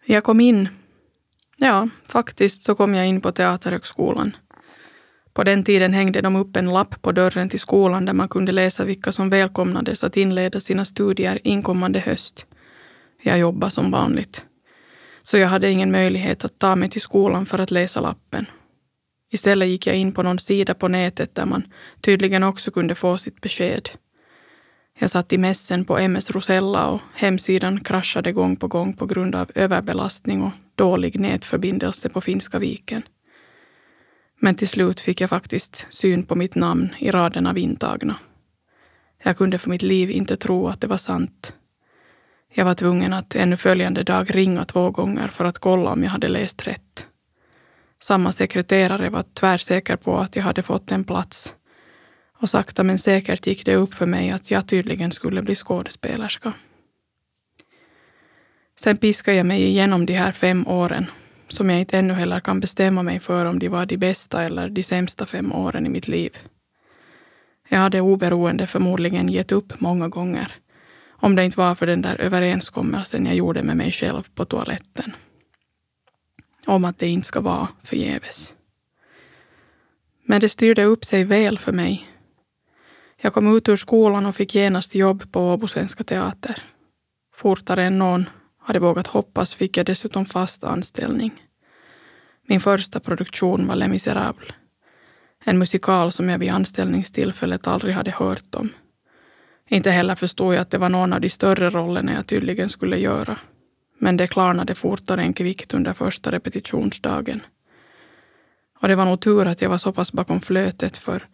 Jag 0.08 0.24
kom 0.24 0.40
in. 0.40 0.68
Ja, 1.56 1.88
faktiskt 2.06 2.62
så 2.62 2.74
kom 2.74 2.94
jag 2.94 3.06
in 3.06 3.20
på 3.20 3.32
Teaterhögskolan. 3.32 4.36
På 5.32 5.44
den 5.44 5.64
tiden 5.64 5.92
hängde 5.92 6.20
de 6.20 6.36
upp 6.36 6.56
en 6.56 6.72
lapp 6.72 7.02
på 7.02 7.12
dörren 7.12 7.48
till 7.48 7.60
skolan 7.60 8.04
där 8.04 8.12
man 8.12 8.28
kunde 8.28 8.52
läsa 8.52 8.84
vilka 8.84 9.12
som 9.12 9.30
välkomnades 9.30 10.04
att 10.04 10.16
inleda 10.16 10.60
sina 10.60 10.84
studier 10.84 11.40
inkommande 11.44 11.98
höst. 11.98 12.46
Jag 13.22 13.38
jobbade 13.38 13.70
som 13.70 13.90
vanligt. 13.90 14.44
Så 15.22 15.38
jag 15.38 15.48
hade 15.48 15.70
ingen 15.70 15.90
möjlighet 15.90 16.44
att 16.44 16.58
ta 16.58 16.76
mig 16.76 16.90
till 16.90 17.00
skolan 17.00 17.46
för 17.46 17.58
att 17.58 17.70
läsa 17.70 18.00
lappen. 18.00 18.46
Istället 19.32 19.68
gick 19.68 19.86
jag 19.86 19.96
in 19.96 20.12
på 20.12 20.22
någon 20.22 20.38
sida 20.38 20.74
på 20.74 20.88
nätet 20.88 21.34
där 21.34 21.44
man 21.44 21.72
tydligen 22.00 22.42
också 22.42 22.70
kunde 22.70 22.94
få 22.94 23.18
sitt 23.18 23.40
besked. 23.40 23.88
Jag 24.98 25.10
satt 25.10 25.32
i 25.32 25.38
mässen 25.38 25.84
på 25.84 25.98
MS 25.98 26.30
Rosella 26.30 26.86
och 26.86 27.00
hemsidan 27.14 27.80
kraschade 27.80 28.32
gång 28.32 28.56
på 28.56 28.68
gång 28.68 28.92
på 28.92 29.06
grund 29.06 29.34
av 29.34 29.50
överbelastning 29.54 30.42
och 30.42 30.52
dålig 30.74 31.20
nätförbindelse 31.20 32.08
på 32.08 32.20
Finska 32.20 32.58
viken. 32.58 33.02
Men 34.40 34.54
till 34.54 34.68
slut 34.68 35.00
fick 35.00 35.20
jag 35.20 35.30
faktiskt 35.30 35.86
syn 35.88 36.22
på 36.22 36.34
mitt 36.34 36.54
namn 36.54 36.94
i 36.98 37.10
raden 37.10 37.46
av 37.46 37.58
intagna. 37.58 38.16
Jag 39.22 39.36
kunde 39.36 39.58
för 39.58 39.70
mitt 39.70 39.82
liv 39.82 40.10
inte 40.10 40.36
tro 40.36 40.68
att 40.68 40.80
det 40.80 40.86
var 40.86 40.96
sant. 40.96 41.54
Jag 42.54 42.64
var 42.64 42.74
tvungen 42.74 43.12
att 43.12 43.36
ännu 43.36 43.56
följande 43.56 44.02
dag 44.02 44.34
ringa 44.34 44.64
två 44.64 44.90
gånger 44.90 45.28
för 45.28 45.44
att 45.44 45.58
kolla 45.58 45.90
om 45.90 46.02
jag 46.02 46.10
hade 46.10 46.28
läst 46.28 46.66
rätt. 46.66 47.06
Samma 48.02 48.32
sekreterare 48.32 49.10
var 49.10 49.24
tvärsäker 49.34 49.96
på 49.96 50.18
att 50.18 50.36
jag 50.36 50.42
hade 50.42 50.62
fått 50.62 50.92
en 50.92 51.04
plats 51.04 51.52
och 52.38 52.50
sakta 52.50 52.82
men 52.82 52.98
säkert 52.98 53.46
gick 53.46 53.64
det 53.64 53.76
upp 53.76 53.94
för 53.94 54.06
mig 54.06 54.30
att 54.30 54.50
jag 54.50 54.66
tydligen 54.66 55.12
skulle 55.12 55.42
bli 55.42 55.54
skådespelerska. 55.54 56.52
Sen 58.76 58.96
piskade 58.96 59.36
jag 59.36 59.46
mig 59.46 59.62
igenom 59.62 60.06
de 60.06 60.12
här 60.12 60.32
fem 60.32 60.66
åren, 60.66 61.06
som 61.48 61.70
jag 61.70 61.80
inte 61.80 61.98
ännu 61.98 62.14
heller 62.14 62.40
kan 62.40 62.60
bestämma 62.60 63.02
mig 63.02 63.20
för 63.20 63.46
om 63.46 63.58
de 63.58 63.68
var 63.68 63.86
de 63.86 63.96
bästa 63.96 64.42
eller 64.42 64.68
de 64.68 64.82
sämsta 64.82 65.26
fem 65.26 65.52
åren 65.52 65.86
i 65.86 65.88
mitt 65.88 66.08
liv. 66.08 66.38
Jag 67.68 67.78
hade 67.78 68.00
oberoende 68.00 68.66
förmodligen 68.66 69.28
gett 69.28 69.52
upp 69.52 69.80
många 69.80 70.08
gånger, 70.08 70.52
om 71.08 71.36
det 71.36 71.44
inte 71.44 71.58
var 71.58 71.74
för 71.74 71.86
den 71.86 72.02
där 72.02 72.20
överenskommelsen 72.20 73.26
jag 73.26 73.34
gjorde 73.34 73.62
med 73.62 73.76
mig 73.76 73.92
själv 73.92 74.22
på 74.34 74.44
toaletten. 74.44 75.12
Om 76.66 76.84
att 76.84 76.98
det 76.98 77.08
inte 77.08 77.26
ska 77.26 77.40
vara 77.40 77.68
förgäves. 77.82 78.52
Men 80.22 80.40
det 80.40 80.48
styrde 80.48 80.84
upp 80.84 81.04
sig 81.04 81.24
väl 81.24 81.58
för 81.58 81.72
mig 81.72 82.08
jag 83.22 83.34
kom 83.34 83.56
ut 83.56 83.68
ur 83.68 83.76
skolan 83.76 84.26
och 84.26 84.36
fick 84.36 84.54
genast 84.54 84.94
jobb 84.94 85.32
på 85.32 85.52
Åbo 85.52 85.66
Svenska 85.66 86.04
Teater. 86.04 86.62
Fortare 87.34 87.84
än 87.84 87.98
någon 87.98 88.28
hade 88.58 88.78
vågat 88.78 89.06
hoppas 89.06 89.54
fick 89.54 89.76
jag 89.76 89.86
dessutom 89.86 90.26
fast 90.26 90.64
anställning. 90.64 91.42
Min 92.46 92.60
första 92.60 93.00
produktion 93.00 93.66
var 93.66 93.76
Les 93.76 93.88
Misérables. 93.88 94.52
En 95.44 95.58
musikal 95.58 96.12
som 96.12 96.28
jag 96.28 96.38
vid 96.38 96.50
anställningstillfället 96.50 97.66
aldrig 97.66 97.94
hade 97.94 98.10
hört 98.10 98.54
om. 98.54 98.70
Inte 99.68 99.90
heller 99.90 100.14
förstod 100.14 100.54
jag 100.54 100.60
att 100.60 100.70
det 100.70 100.78
var 100.78 100.88
någon 100.88 101.12
av 101.12 101.20
de 101.20 101.30
större 101.30 101.70
rollerna 101.70 102.12
jag 102.12 102.26
tydligen 102.26 102.68
skulle 102.68 102.96
göra. 102.98 103.38
Men 103.98 104.16
det 104.16 104.26
klarnade 104.26 104.74
fortare 104.74 105.22
än 105.22 105.32
kvickt 105.32 105.74
under 105.74 105.92
första 105.92 106.32
repetitionsdagen. 106.32 107.40
Och 108.80 108.88
det 108.88 108.96
var 108.96 109.04
nog 109.04 109.20
tur 109.20 109.46
att 109.46 109.62
jag 109.62 109.70
var 109.70 109.78
så 109.78 109.92
pass 109.92 110.12
bakom 110.12 110.40
flötet 110.40 110.96
för 110.96 111.26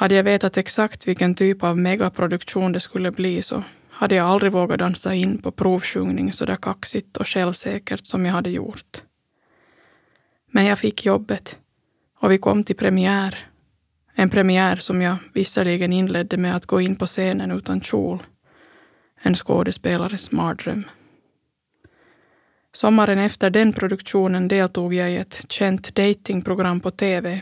hade 0.00 0.14
jag 0.14 0.24
vetat 0.24 0.56
exakt 0.56 1.08
vilken 1.08 1.34
typ 1.34 1.62
av 1.62 1.78
megaproduktion 1.78 2.72
det 2.72 2.80
skulle 2.80 3.10
bli 3.10 3.42
så 3.42 3.64
hade 3.90 4.14
jag 4.14 4.26
aldrig 4.26 4.52
vågat 4.52 4.78
dansa 4.78 5.14
in 5.14 5.42
på 5.42 5.50
provsjungning 5.50 6.32
så 6.32 6.44
där 6.44 6.56
kaxigt 6.56 7.16
och 7.16 7.28
självsäkert 7.28 8.06
som 8.06 8.26
jag 8.26 8.32
hade 8.32 8.50
gjort. 8.50 9.02
Men 10.50 10.64
jag 10.64 10.78
fick 10.78 11.04
jobbet 11.04 11.58
och 12.18 12.30
vi 12.30 12.38
kom 12.38 12.64
till 12.64 12.76
premiär. 12.76 13.38
En 14.14 14.30
premiär 14.30 14.76
som 14.76 15.02
jag 15.02 15.16
visserligen 15.32 15.92
inledde 15.92 16.36
med 16.36 16.56
att 16.56 16.66
gå 16.66 16.80
in 16.80 16.96
på 16.96 17.06
scenen 17.06 17.50
utan 17.50 17.80
kjol. 17.80 18.22
En 19.22 19.34
skådespelares 19.34 20.32
mardröm. 20.32 20.84
Sommaren 22.72 23.18
efter 23.18 23.50
den 23.50 23.72
produktionen 23.72 24.48
deltog 24.48 24.94
jag 24.94 25.10
i 25.10 25.16
ett 25.16 25.46
känt 25.48 25.94
datingprogram 25.94 26.80
på 26.80 26.90
TV 26.90 27.40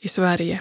i 0.00 0.08
Sverige 0.08 0.60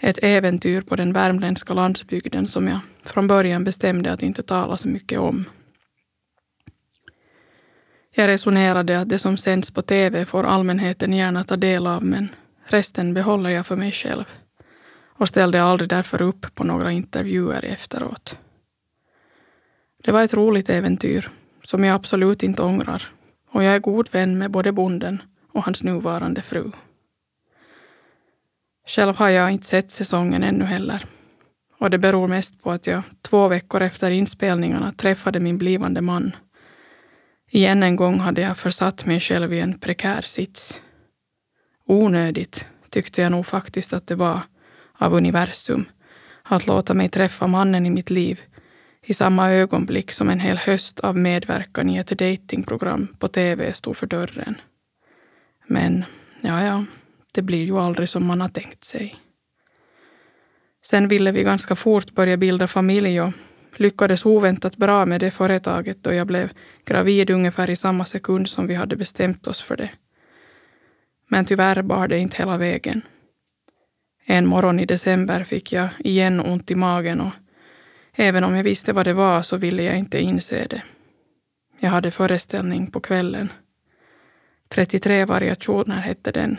ett 0.00 0.18
äventyr 0.22 0.80
på 0.80 0.96
den 0.96 1.12
värmländska 1.12 1.74
landsbygden 1.74 2.46
som 2.48 2.68
jag 2.68 2.80
från 3.02 3.26
början 3.26 3.64
bestämde 3.64 4.12
att 4.12 4.22
inte 4.22 4.42
tala 4.42 4.76
så 4.76 4.88
mycket 4.88 5.18
om. 5.18 5.44
Jag 8.14 8.28
resonerade 8.28 9.00
att 9.00 9.08
det 9.08 9.18
som 9.18 9.36
sänds 9.36 9.70
på 9.70 9.82
TV 9.82 10.24
får 10.24 10.44
allmänheten 10.44 11.12
gärna 11.12 11.44
ta 11.44 11.56
del 11.56 11.86
av, 11.86 12.04
men 12.04 12.28
resten 12.64 13.14
behåller 13.14 13.50
jag 13.50 13.66
för 13.66 13.76
mig 13.76 13.92
själv 13.92 14.24
och 15.18 15.28
ställde 15.28 15.62
aldrig 15.62 15.90
därför 15.90 16.22
upp 16.22 16.54
på 16.54 16.64
några 16.64 16.92
intervjuer 16.92 17.64
efteråt. 17.64 18.38
Det 20.04 20.12
var 20.12 20.22
ett 20.22 20.34
roligt 20.34 20.70
äventyr 20.70 21.30
som 21.62 21.84
jag 21.84 21.94
absolut 21.94 22.42
inte 22.42 22.62
ångrar 22.62 23.08
och 23.50 23.64
jag 23.64 23.74
är 23.74 23.78
god 23.78 24.08
vän 24.12 24.38
med 24.38 24.50
både 24.50 24.72
bonden 24.72 25.22
och 25.52 25.64
hans 25.64 25.82
nuvarande 25.82 26.42
fru. 26.42 26.72
Själv 28.88 29.16
har 29.16 29.28
jag 29.28 29.50
inte 29.50 29.66
sett 29.66 29.90
säsongen 29.90 30.42
ännu 30.42 30.64
heller. 30.64 31.04
Och 31.78 31.90
det 31.90 31.98
beror 31.98 32.28
mest 32.28 32.62
på 32.62 32.70
att 32.70 32.86
jag 32.86 33.02
två 33.22 33.48
veckor 33.48 33.82
efter 33.82 34.10
inspelningarna 34.10 34.92
träffade 34.92 35.40
min 35.40 35.58
blivande 35.58 36.00
man. 36.00 36.36
Igen 37.50 37.82
en 37.82 37.96
gång 37.96 38.20
hade 38.20 38.40
jag 38.40 38.58
försatt 38.58 39.06
mig 39.06 39.20
själv 39.20 39.52
i 39.52 39.60
en 39.60 39.78
prekär 39.78 40.22
sits. 40.22 40.80
Onödigt 41.86 42.66
tyckte 42.90 43.22
jag 43.22 43.32
nog 43.32 43.46
faktiskt 43.46 43.92
att 43.92 44.06
det 44.06 44.14
var 44.14 44.40
av 44.98 45.14
universum 45.14 45.84
att 46.42 46.66
låta 46.66 46.94
mig 46.94 47.08
träffa 47.08 47.46
mannen 47.46 47.86
i 47.86 47.90
mitt 47.90 48.10
liv 48.10 48.40
i 49.02 49.14
samma 49.14 49.50
ögonblick 49.50 50.12
som 50.12 50.28
en 50.28 50.40
hel 50.40 50.56
höst 50.56 51.00
av 51.00 51.16
medverkan 51.16 51.90
i 51.90 51.96
ett 51.96 52.18
datingprogram 52.18 53.16
på 53.18 53.28
TV 53.28 53.72
stod 53.72 53.96
för 53.96 54.06
dörren. 54.06 54.54
Men, 55.66 56.04
ja, 56.40 56.64
ja, 56.64 56.84
det 57.38 57.42
blir 57.42 57.64
ju 57.64 57.78
aldrig 57.78 58.08
som 58.08 58.26
man 58.26 58.40
har 58.40 58.48
tänkt 58.48 58.84
sig. 58.84 59.16
Sen 60.84 61.08
ville 61.08 61.32
vi 61.32 61.42
ganska 61.42 61.76
fort 61.76 62.12
börja 62.12 62.36
bilda 62.36 62.66
familj 62.66 63.20
och 63.20 63.32
lyckades 63.76 64.26
oväntat 64.26 64.76
bra 64.76 65.06
med 65.06 65.20
det 65.20 65.30
företaget 65.30 66.02
då 66.02 66.12
jag 66.12 66.26
blev 66.26 66.50
gravid 66.84 67.30
ungefär 67.30 67.70
i 67.70 67.76
samma 67.76 68.04
sekund 68.04 68.48
som 68.48 68.66
vi 68.66 68.74
hade 68.74 68.96
bestämt 68.96 69.46
oss 69.46 69.60
för 69.60 69.76
det. 69.76 69.90
Men 71.28 71.44
tyvärr 71.44 71.82
bar 71.82 72.08
det 72.08 72.18
inte 72.18 72.36
hela 72.36 72.56
vägen. 72.56 73.02
En 74.24 74.46
morgon 74.46 74.80
i 74.80 74.86
december 74.86 75.44
fick 75.44 75.72
jag 75.72 75.88
igen 75.98 76.40
ont 76.40 76.70
i 76.70 76.74
magen 76.74 77.20
och 77.20 77.32
även 78.12 78.44
om 78.44 78.56
jag 78.56 78.64
visste 78.64 78.92
vad 78.92 79.06
det 79.06 79.14
var 79.14 79.42
så 79.42 79.56
ville 79.56 79.82
jag 79.82 79.98
inte 79.98 80.20
inse 80.20 80.66
det. 80.70 80.82
Jag 81.80 81.90
hade 81.90 82.10
föreställning 82.10 82.90
på 82.90 83.00
kvällen. 83.00 83.52
33 84.68 85.24
variationer 85.24 86.00
hette 86.00 86.32
den 86.32 86.58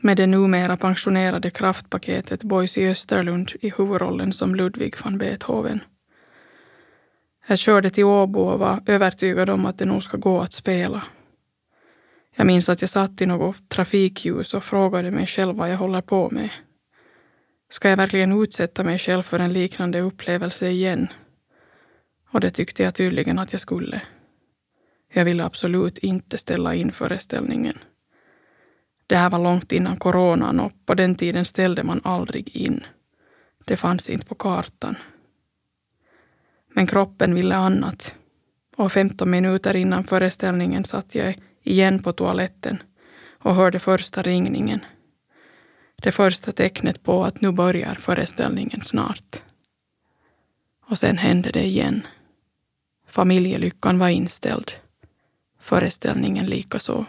med 0.00 0.16
det 0.16 0.26
numera 0.26 0.76
pensionerade 0.76 1.50
kraftpaketet 1.50 2.42
Boise 2.42 2.90
Österlund 2.90 3.52
i 3.60 3.72
huvudrollen 3.76 4.32
som 4.32 4.54
Ludwig 4.54 4.94
van 5.04 5.18
Beethoven. 5.18 5.80
Jag 7.46 7.58
körde 7.58 7.90
till 7.90 8.04
Åbo 8.04 8.40
och 8.40 8.58
var 8.58 8.82
övertygad 8.86 9.50
om 9.50 9.66
att 9.66 9.78
det 9.78 9.84
nog 9.84 10.02
ska 10.02 10.16
gå 10.16 10.40
att 10.40 10.52
spela. 10.52 11.04
Jag 12.36 12.46
minns 12.46 12.68
att 12.68 12.80
jag 12.80 12.90
satt 12.90 13.20
i 13.20 13.26
något 13.26 13.68
trafikljus 13.68 14.54
och 14.54 14.64
frågade 14.64 15.10
mig 15.10 15.26
själv 15.26 15.56
vad 15.56 15.70
jag 15.70 15.76
håller 15.76 16.00
på 16.00 16.30
med. 16.30 16.50
Ska 17.70 17.90
jag 17.90 17.96
verkligen 17.96 18.42
utsätta 18.42 18.84
mig 18.84 18.98
själv 18.98 19.22
för 19.22 19.38
en 19.38 19.52
liknande 19.52 20.00
upplevelse 20.00 20.68
igen? 20.68 21.08
Och 22.30 22.40
det 22.40 22.50
tyckte 22.50 22.82
jag 22.82 22.94
tydligen 22.94 23.38
att 23.38 23.52
jag 23.52 23.60
skulle. 23.60 24.02
Jag 25.12 25.24
ville 25.24 25.44
absolut 25.44 25.98
inte 25.98 26.38
ställa 26.38 26.74
in 26.74 26.92
föreställningen. 26.92 27.78
Det 29.08 29.16
här 29.16 29.30
var 29.30 29.38
långt 29.38 29.72
innan 29.72 29.96
coronan 29.96 30.60
och 30.60 30.72
på 30.86 30.94
den 30.94 31.14
tiden 31.14 31.44
ställde 31.44 31.82
man 31.82 32.00
aldrig 32.04 32.56
in. 32.56 32.84
Det 33.64 33.76
fanns 33.76 34.08
inte 34.08 34.26
på 34.26 34.34
kartan. 34.34 34.96
Men 36.74 36.86
kroppen 36.86 37.34
ville 37.34 37.56
annat. 37.56 38.14
Och 38.76 38.92
15 38.92 39.30
minuter 39.30 39.76
innan 39.76 40.04
föreställningen 40.04 40.84
satt 40.84 41.14
jag 41.14 41.38
igen 41.62 42.02
på 42.02 42.12
toaletten 42.12 42.82
och 43.30 43.54
hörde 43.54 43.78
första 43.78 44.22
ringningen. 44.22 44.80
Det 46.02 46.12
första 46.12 46.52
tecknet 46.52 47.02
på 47.02 47.24
att 47.24 47.40
nu 47.40 47.52
börjar 47.52 47.94
föreställningen 47.94 48.82
snart. 48.82 49.42
Och 50.86 50.98
sen 50.98 51.18
hände 51.18 51.50
det 51.50 51.64
igen. 51.66 52.06
Familjelyckan 53.06 53.98
var 53.98 54.08
inställd. 54.08 54.72
Föreställningen 55.60 56.46
likaså. 56.46 57.06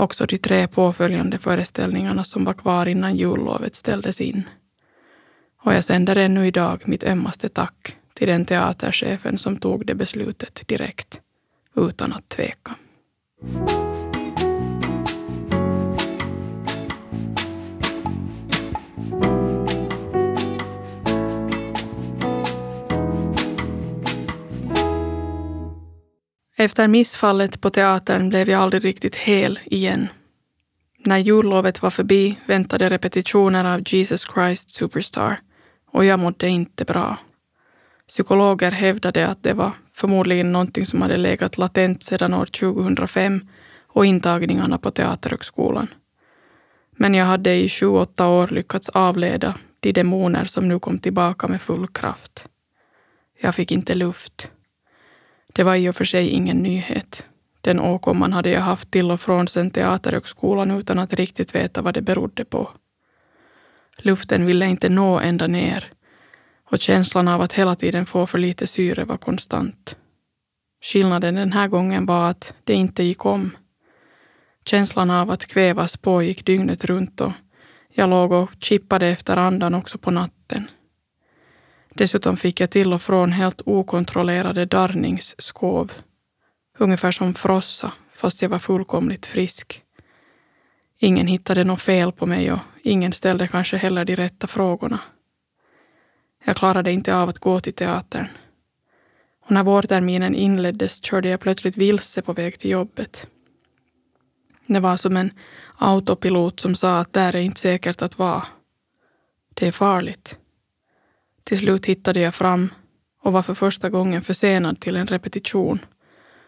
Också 0.00 0.26
de 0.26 0.38
tre 0.38 0.68
påföljande 0.68 1.38
föreställningarna 1.38 2.24
som 2.24 2.44
var 2.44 2.52
kvar 2.52 2.86
innan 2.86 3.16
jullovet 3.16 3.74
ställdes 3.74 4.20
in. 4.20 4.42
Och 5.62 5.74
jag 5.74 5.84
sänder 5.84 6.16
ännu 6.16 6.46
idag 6.46 6.82
mitt 6.86 7.04
ömmaste 7.04 7.48
tack 7.48 7.96
till 8.14 8.28
den 8.28 8.44
teaterchefen 8.44 9.38
som 9.38 9.56
tog 9.56 9.86
det 9.86 9.94
beslutet 9.94 10.62
direkt, 10.68 11.20
utan 11.76 12.12
att 12.12 12.28
tveka. 12.28 12.74
Efter 26.60 26.88
missfallet 26.88 27.60
på 27.60 27.70
teatern 27.70 28.28
blev 28.28 28.48
jag 28.48 28.60
aldrig 28.60 28.84
riktigt 28.84 29.16
hel 29.16 29.60
igen. 29.64 30.08
När 30.98 31.18
jullovet 31.18 31.82
var 31.82 31.90
förbi 31.90 32.38
väntade 32.46 32.88
repetitioner 32.88 33.64
av 33.64 33.82
Jesus 33.86 34.26
Christ 34.34 34.70
Superstar 34.70 35.40
och 35.90 36.04
jag 36.04 36.18
mådde 36.18 36.48
inte 36.48 36.84
bra. 36.84 37.18
Psykologer 38.08 38.70
hävdade 38.70 39.28
att 39.28 39.42
det 39.42 39.52
var 39.52 39.72
förmodligen 39.92 40.52
någonting 40.52 40.86
som 40.86 41.02
hade 41.02 41.16
legat 41.16 41.58
latent 41.58 42.02
sedan 42.02 42.34
år 42.34 42.46
2005 42.46 43.48
och 43.86 44.06
intagningarna 44.06 44.78
på 44.78 44.90
Teaterhögskolan. 44.90 45.88
Men 46.90 47.14
jag 47.14 47.26
hade 47.26 47.54
i 47.54 47.68
sju, 47.68 47.86
åtta 47.86 48.28
år 48.28 48.48
lyckats 48.48 48.88
avleda 48.88 49.54
de 49.80 49.92
demoner 49.92 50.44
som 50.44 50.68
nu 50.68 50.78
kom 50.78 50.98
tillbaka 50.98 51.48
med 51.48 51.62
full 51.62 51.88
kraft. 51.88 52.48
Jag 53.40 53.54
fick 53.54 53.72
inte 53.72 53.94
luft. 53.94 54.50
Det 55.52 55.62
var 55.62 55.76
i 55.76 55.88
och 55.88 55.96
för 55.96 56.04
sig 56.04 56.28
ingen 56.28 56.56
nyhet. 56.56 57.26
Den 57.60 57.80
åkomman 57.80 58.32
hade 58.32 58.50
jag 58.50 58.60
haft 58.60 58.90
till 58.90 59.10
och 59.10 59.20
från 59.20 59.48
sen 59.48 59.70
Teaterhögskolan 59.70 60.70
utan 60.70 60.98
att 60.98 61.14
riktigt 61.14 61.54
veta 61.54 61.82
vad 61.82 61.94
det 61.94 62.02
berodde 62.02 62.44
på. 62.44 62.70
Luften 63.96 64.46
ville 64.46 64.66
inte 64.66 64.88
nå 64.88 65.18
ända 65.18 65.46
ner 65.46 65.90
och 66.64 66.78
känslan 66.78 67.28
av 67.28 67.40
att 67.40 67.52
hela 67.52 67.76
tiden 67.76 68.06
få 68.06 68.26
för 68.26 68.38
lite 68.38 68.66
syre 68.66 69.04
var 69.04 69.16
konstant. 69.16 69.96
Skillnaden 70.82 71.34
den 71.34 71.52
här 71.52 71.68
gången 71.68 72.06
var 72.06 72.30
att 72.30 72.54
det 72.64 72.74
inte 72.74 73.02
gick 73.02 73.24
om. 73.24 73.56
Känslan 74.64 75.10
av 75.10 75.30
att 75.30 75.46
kvävas 75.46 75.96
pågick 75.96 76.46
dygnet 76.46 76.84
runt 76.84 77.20
och 77.20 77.32
jag 77.92 78.10
låg 78.10 78.32
och 78.32 78.50
chippade 78.60 79.08
efter 79.08 79.36
andan 79.36 79.74
också 79.74 79.98
på 79.98 80.10
natten. 80.10 80.68
Dessutom 81.94 82.36
fick 82.36 82.60
jag 82.60 82.70
till 82.70 82.92
och 82.92 83.02
från 83.02 83.32
helt 83.32 83.62
okontrollerade 83.64 84.66
darrningsskov. 84.66 85.92
Ungefär 86.78 87.10
som 87.12 87.34
frossa, 87.34 87.92
fast 88.16 88.42
jag 88.42 88.48
var 88.48 88.58
fullkomligt 88.58 89.26
frisk. 89.26 89.82
Ingen 90.98 91.26
hittade 91.26 91.64
något 91.64 91.82
fel 91.82 92.12
på 92.12 92.26
mig 92.26 92.52
och 92.52 92.58
ingen 92.82 93.12
ställde 93.12 93.48
kanske 93.48 93.76
heller 93.76 94.04
de 94.04 94.16
rätta 94.16 94.46
frågorna. 94.46 95.00
Jag 96.44 96.56
klarade 96.56 96.92
inte 96.92 97.16
av 97.16 97.28
att 97.28 97.38
gå 97.38 97.60
till 97.60 97.72
teatern. 97.72 98.26
Och 99.44 99.50
när 99.50 99.62
vårterminen 99.62 100.34
inleddes 100.34 101.04
körde 101.04 101.28
jag 101.28 101.40
plötsligt 101.40 101.76
vilse 101.76 102.22
på 102.22 102.32
väg 102.32 102.58
till 102.58 102.70
jobbet. 102.70 103.26
Det 104.66 104.80
var 104.80 104.96
som 104.96 105.16
en 105.16 105.32
autopilot 105.78 106.60
som 106.60 106.74
sa 106.74 106.98
att 106.98 107.12
där 107.12 107.34
är 107.34 107.40
inte 107.40 107.60
säkert 107.60 108.02
att 108.02 108.18
vara. 108.18 108.46
Det 109.54 109.66
är 109.66 109.72
farligt. 109.72 110.39
Till 111.44 111.58
slut 111.58 111.86
hittade 111.86 112.20
jag 112.20 112.34
fram 112.34 112.68
och 113.22 113.32
var 113.32 113.42
för 113.42 113.54
första 113.54 113.90
gången 113.90 114.22
försenad 114.22 114.80
till 114.80 114.96
en 114.96 115.06
repetition 115.06 115.78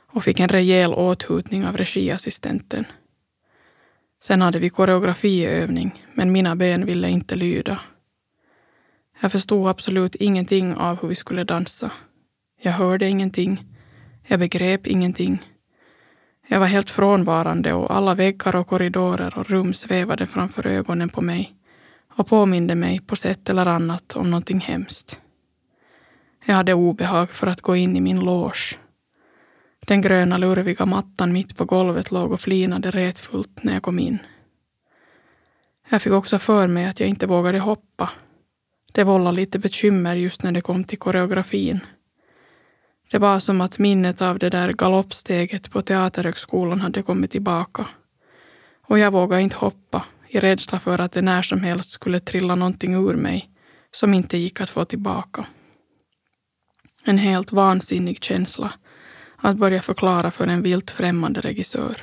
och 0.07 0.24
fick 0.24 0.40
en 0.40 0.48
rejäl 0.48 0.94
åthutning 0.94 1.66
av 1.66 1.76
regiassistenten. 1.76 2.85
Sen 4.22 4.42
hade 4.42 4.59
vi 4.59 4.70
koreografiövning, 4.70 6.05
men 6.14 6.33
mina 6.33 6.57
ben 6.57 6.87
ville 6.87 7.09
inte 7.09 7.35
lyda. 7.35 7.81
Jag 9.20 9.33
förstod 9.33 9.68
absolut 9.68 10.14
ingenting 10.14 10.74
av 10.74 11.00
hur 11.00 11.09
vi 11.09 11.14
skulle 11.14 11.44
dansa. 11.44 11.92
Jag 12.62 12.72
hörde 12.72 13.09
ingenting. 13.09 13.64
Jag 14.26 14.40
begrep 14.40 14.87
ingenting. 14.87 15.42
Jag 16.48 16.61
var 16.61 16.66
helt 16.66 16.90
frånvarande 16.90 17.72
och 17.72 17.96
alla 17.96 18.14
väggar 18.14 18.57
och 18.57 18.66
korridorer 18.66 19.38
och 19.38 19.50
rum 19.50 19.74
svävade 19.74 20.26
framför 20.26 20.66
ögonen 20.66 21.09
på 21.09 21.20
mig 21.20 21.62
och 22.16 22.27
påminde 22.27 22.75
mig 22.75 23.01
på 23.01 23.16
sätt 23.16 23.48
eller 23.48 23.66
annat 23.66 24.16
om 24.16 24.31
någonting 24.31 24.61
hemskt. 24.61 25.18
Jag 26.44 26.55
hade 26.55 26.75
obehag 26.75 27.31
för 27.31 27.46
att 27.46 27.61
gå 27.61 27.77
in 27.77 27.96
i 27.96 28.01
min 28.01 28.20
loge. 28.20 28.79
Den 29.87 30.01
gröna 30.01 30.38
lurviga 30.38 30.87
mattan 30.87 31.33
mitt 31.33 31.57
på 31.57 31.64
golvet 31.64 32.11
låg 32.11 32.33
och 32.33 32.40
flinade 32.40 32.90
retfullt 32.90 33.64
när 33.64 33.72
jag 33.72 33.83
kom 33.83 33.98
in. 33.98 34.18
Jag 35.88 36.03
fick 36.03 36.12
också 36.12 36.38
för 36.38 36.66
mig 36.66 36.87
att 36.87 37.01
jag 37.01 37.09
inte 37.09 37.27
vågade 37.27 37.59
hoppa. 37.59 38.11
Det 38.92 39.05
vållade 39.05 39.37
lite 39.37 39.59
bekymmer 39.59 40.16
just 40.16 40.42
när 40.42 40.53
det 40.53 40.61
kom 40.61 40.85
till 40.85 40.98
koreografin. 40.98 41.81
Det 43.11 43.18
var 43.18 43.38
som 43.38 43.61
att 43.61 43.79
minnet 43.79 44.22
av 44.22 44.38
det 44.38 44.51
där 44.51 44.72
galoppsteget 44.72 45.70
på 45.70 45.83
Teaterhögskolan 45.83 46.81
hade 46.81 47.03
kommit 47.03 47.31
tillbaka. 47.31 47.87
Och 48.87 48.98
jag 48.98 49.11
vågade 49.11 49.42
inte 49.42 49.57
hoppa 49.57 50.05
i 50.35 50.40
rädsla 50.40 50.81
för 50.81 50.99
att 50.99 51.12
det 51.12 51.23
när 51.23 51.42
som 51.42 51.62
helst 51.62 51.90
skulle 51.90 52.21
trilla 52.21 52.55
någonting 52.55 52.95
ur 52.95 53.16
mig 53.16 53.51
som 53.90 54.14
inte 54.14 54.37
gick 54.38 54.61
att 54.61 54.71
få 54.71 54.85
tillbaka. 54.85 55.47
En 57.05 57.18
helt 57.18 57.53
vansinnig 57.53 58.25
känsla 58.25 58.73
att 59.37 59.57
börja 59.57 59.83
förklara 59.83 60.31
för 60.31 60.47
en 60.47 60.62
vilt 60.62 60.90
främmande 60.90 61.40
regissör. 61.40 62.03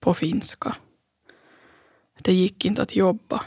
På 0.00 0.14
finska. 0.14 0.76
Det 2.18 2.32
gick 2.32 2.64
inte 2.64 2.82
att 2.82 2.96
jobba. 2.96 3.44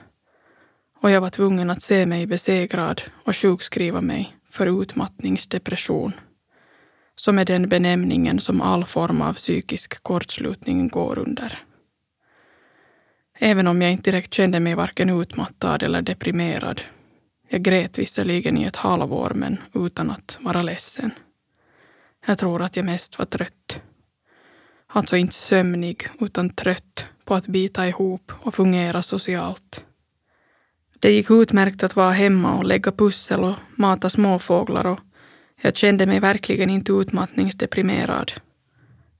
Och 1.00 1.12
jag 1.12 1.22
var 1.22 1.30
tvungen 1.30 1.70
att 1.70 1.82
se 1.82 2.06
mig 2.06 2.28
besegrad 2.28 3.02
och 3.24 3.36
sjukskriva 3.36 4.02
mig 4.02 4.38
för 4.50 4.82
utmattningsdepression. 4.82 6.14
Som 7.16 7.40
är 7.40 7.46
den 7.46 7.70
benämningen 7.70 8.40
som 8.40 8.62
all 8.62 8.86
form 8.86 9.22
av 9.22 9.34
psykisk 9.34 10.04
kortslutning 10.04 10.88
går 10.88 11.20
under. 11.20 11.60
Även 13.40 13.68
om 13.68 13.82
jag 13.82 13.92
inte 13.92 14.12
direkt 14.12 14.34
kände 14.34 14.60
mig 14.60 14.76
varken 14.76 15.10
utmattad 15.10 15.84
eller 15.84 16.02
deprimerad. 16.02 16.82
Jag 17.50 17.62
grät 17.62 18.00
visserligen 18.00 18.58
i 18.58 18.64
ett 18.64 18.76
halvår, 18.76 19.32
men 19.36 19.58
utan 19.74 20.12
att 20.12 20.38
vara 20.42 20.62
ledsen. 20.62 21.12
Jag 22.26 22.38
tror 22.38 22.62
att 22.62 22.76
jag 22.76 22.86
mest 22.86 23.20
var 23.20 23.26
trött. 23.26 23.82
Alltså 24.88 25.18
inte 25.18 25.36
sömnig, 25.36 26.08
utan 26.20 26.50
trött 26.50 27.06
på 27.26 27.36
att 27.36 27.48
bita 27.48 27.88
ihop 27.88 28.32
och 28.42 28.56
fungera 28.56 29.02
socialt. 29.02 29.84
Det 31.00 31.12
gick 31.12 31.32
utmärkt 31.32 31.84
att 31.84 31.96
vara 31.96 32.12
hemma 32.12 32.58
och 32.58 32.66
lägga 32.66 32.92
pussel 32.92 33.44
och 33.44 33.56
mata 33.76 34.10
småfåglar 34.10 34.86
och 34.86 35.00
jag 35.62 35.78
kände 35.78 36.06
mig 36.06 36.20
verkligen 36.20 36.70
inte 36.70 36.92
utmattningsdeprimerad. 36.92 38.32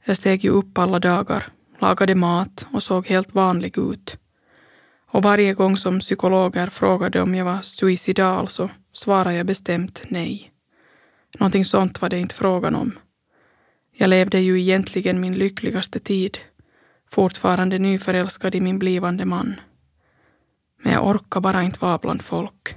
Jag 0.06 0.18
steg 0.18 0.44
ju 0.44 0.50
upp 0.50 0.78
alla 0.78 1.00
dagar, 1.00 1.48
lagade 1.84 2.16
mat 2.16 2.66
och 2.74 2.84
såg 2.84 3.08
helt 3.08 3.34
vanlig 3.34 3.78
ut. 3.78 4.18
Och 5.08 5.24
varje 5.24 5.54
gång 5.54 5.78
som 5.78 6.00
psykologer 6.00 6.68
frågade 6.70 7.22
om 7.22 7.36
jag 7.36 7.46
var 7.46 7.62
suicidal 7.62 8.48
så 8.48 8.70
svarade 8.94 9.36
jag 9.36 9.46
bestämt 9.46 10.02
nej. 10.10 10.52
Någonting 11.40 11.66
sånt 11.66 12.02
var 12.02 12.10
det 12.10 12.20
inte 12.20 12.36
frågan 12.36 12.76
om. 12.76 13.00
Jag 13.92 14.10
levde 14.10 14.40
ju 14.40 14.62
egentligen 14.62 15.22
min 15.22 15.34
lyckligaste 15.34 16.00
tid, 16.00 16.38
fortfarande 17.12 17.80
nyförälskad 17.80 18.56
i 18.56 18.62
min 18.62 18.80
blivande 18.80 19.26
man. 19.26 19.60
Men 20.84 20.94
jag 20.94 21.08
orkar 21.08 21.42
bara 21.42 21.64
inte 21.64 21.80
vara 21.80 21.98
bland 21.98 22.22
folk 22.22 22.76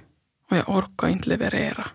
och 0.50 0.56
jag 0.56 0.68
orkar 0.68 1.08
inte 1.08 1.28
leverera. 1.28 1.86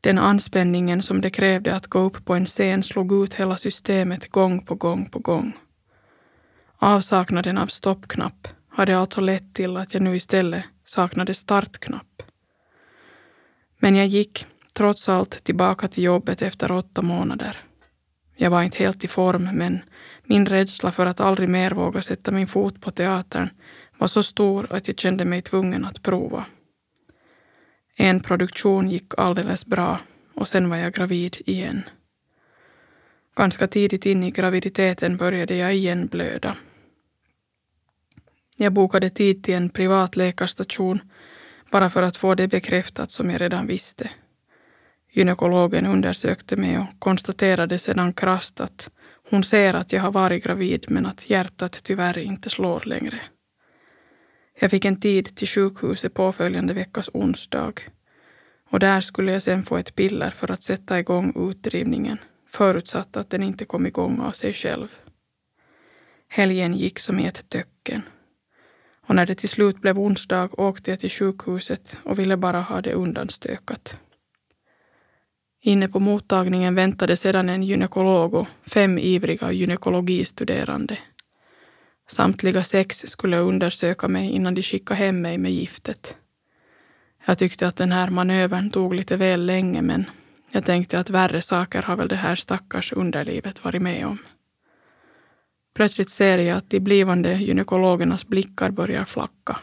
Den 0.00 0.18
anspänningen 0.18 1.02
som 1.02 1.20
det 1.20 1.30
krävde 1.30 1.74
att 1.74 1.86
gå 1.86 1.98
upp 1.98 2.24
på 2.24 2.34
en 2.34 2.46
scen 2.46 2.82
slog 2.82 3.24
ut 3.24 3.34
hela 3.34 3.56
systemet 3.56 4.30
gång 4.30 4.64
på 4.64 4.74
gång 4.74 5.08
på 5.10 5.18
gång. 5.18 5.52
Avsaknaden 6.80 7.58
av 7.58 7.66
stoppknapp 7.66 8.48
hade 8.68 8.98
alltså 8.98 9.20
lett 9.20 9.54
till 9.54 9.76
att 9.76 9.94
jag 9.94 10.02
nu 10.02 10.16
istället 10.16 10.64
saknade 10.84 11.34
startknapp. 11.34 12.22
Men 13.78 13.96
jag 13.96 14.06
gick 14.06 14.46
trots 14.72 15.08
allt 15.08 15.44
tillbaka 15.44 15.88
till 15.88 16.04
jobbet 16.04 16.42
efter 16.42 16.72
åtta 16.72 17.02
månader. 17.02 17.60
Jag 18.36 18.50
var 18.50 18.62
inte 18.62 18.78
helt 18.78 19.04
i 19.04 19.08
form, 19.08 19.50
men 19.52 19.82
min 20.24 20.46
rädsla 20.46 20.92
för 20.92 21.06
att 21.06 21.20
aldrig 21.20 21.48
mer 21.48 21.70
våga 21.70 22.02
sätta 22.02 22.30
min 22.30 22.46
fot 22.46 22.80
på 22.80 22.90
teatern 22.90 23.50
var 23.98 24.08
så 24.08 24.22
stor 24.22 24.72
att 24.72 24.88
jag 24.88 24.98
kände 24.98 25.24
mig 25.24 25.42
tvungen 25.42 25.84
att 25.84 26.02
prova. 26.02 26.46
En 27.96 28.20
produktion 28.20 28.90
gick 28.90 29.12
alldeles 29.16 29.66
bra 29.66 30.00
och 30.34 30.48
sen 30.48 30.68
var 30.68 30.76
jag 30.76 30.92
gravid 30.92 31.36
igen. 31.46 31.82
Ganska 33.38 33.68
tidigt 33.68 34.06
in 34.06 34.24
i 34.24 34.30
graviditeten 34.30 35.16
började 35.16 35.56
jag 35.56 35.74
igen 35.74 36.06
blöda. 36.06 36.56
Jag 38.56 38.72
bokade 38.72 39.10
tid 39.10 39.44
till 39.44 39.54
en 39.54 39.68
privat 39.68 40.16
läkarstation 40.16 41.00
bara 41.70 41.90
för 41.90 42.02
att 42.02 42.16
få 42.16 42.34
det 42.34 42.48
bekräftat 42.48 43.10
som 43.10 43.30
jag 43.30 43.40
redan 43.40 43.66
visste. 43.66 44.10
Gynekologen 45.12 45.86
undersökte 45.86 46.56
mig 46.56 46.78
och 46.78 46.86
konstaterade 46.98 47.78
sedan 47.78 48.12
krasst 48.12 48.60
att 48.60 48.90
hon 49.30 49.44
ser 49.44 49.74
att 49.74 49.92
jag 49.92 50.02
har 50.02 50.12
varit 50.12 50.44
gravid 50.44 50.84
men 50.88 51.06
att 51.06 51.30
hjärtat 51.30 51.80
tyvärr 51.82 52.18
inte 52.18 52.50
slår 52.50 52.82
längre. 52.84 53.20
Jag 54.60 54.70
fick 54.70 54.84
en 54.84 55.00
tid 55.00 55.36
till 55.36 55.48
sjukhuset 55.48 56.14
påföljande 56.14 56.74
veckas 56.74 57.10
onsdag 57.12 57.72
och 58.70 58.80
där 58.80 59.00
skulle 59.00 59.32
jag 59.32 59.42
sen 59.42 59.62
få 59.62 59.76
ett 59.76 59.94
piller 59.94 60.30
för 60.30 60.50
att 60.50 60.62
sätta 60.62 60.98
igång 60.98 61.50
utdrivningen 61.50 62.18
förutsatt 62.50 63.16
att 63.16 63.30
den 63.30 63.42
inte 63.42 63.64
kom 63.64 63.86
igång 63.86 64.20
av 64.20 64.32
sig 64.32 64.52
själv. 64.52 64.88
Helgen 66.28 66.74
gick 66.74 66.98
som 66.98 67.20
i 67.20 67.26
ett 67.26 67.48
töcken. 67.48 68.02
Och 69.08 69.14
när 69.14 69.26
det 69.26 69.34
till 69.34 69.48
slut 69.48 69.80
blev 69.80 69.98
onsdag 69.98 70.48
åkte 70.52 70.90
jag 70.90 71.00
till 71.00 71.10
sjukhuset 71.10 71.96
och 72.04 72.18
ville 72.18 72.36
bara 72.36 72.60
ha 72.60 72.80
det 72.80 72.92
undanstökat. 72.92 73.96
Inne 75.60 75.88
på 75.88 76.00
mottagningen 76.00 76.74
väntade 76.74 77.16
sedan 77.16 77.48
en 77.48 77.62
gynekolog 77.62 78.34
och 78.34 78.48
fem 78.66 78.98
ivriga 78.98 79.52
gynekologistuderande. 79.52 80.98
Samtliga 82.08 82.64
sex 82.64 83.04
skulle 83.06 83.38
undersöka 83.38 84.08
mig 84.08 84.30
innan 84.30 84.54
de 84.54 84.62
skickade 84.62 85.00
hem 85.00 85.20
mig 85.20 85.38
med 85.38 85.52
giftet. 85.52 86.16
Jag 87.26 87.38
tyckte 87.38 87.66
att 87.66 87.76
den 87.76 87.92
här 87.92 88.10
manövern 88.10 88.70
tog 88.70 88.94
lite 88.94 89.16
väl 89.16 89.46
länge 89.46 89.82
men 89.82 90.04
jag 90.50 90.64
tänkte 90.64 90.98
att 90.98 91.10
värre 91.10 91.42
saker 91.42 91.82
har 91.82 91.96
väl 91.96 92.08
det 92.08 92.16
här 92.16 92.34
stackars 92.34 92.92
underlivet 92.92 93.64
varit 93.64 93.82
med 93.82 94.06
om. 94.06 94.18
Plötsligt 95.74 96.10
ser 96.10 96.38
jag 96.38 96.58
att 96.58 96.70
de 96.70 96.80
blivande 96.80 97.34
gynekologernas 97.34 98.26
blickar 98.26 98.70
börjar 98.70 99.04
flacka. 99.04 99.58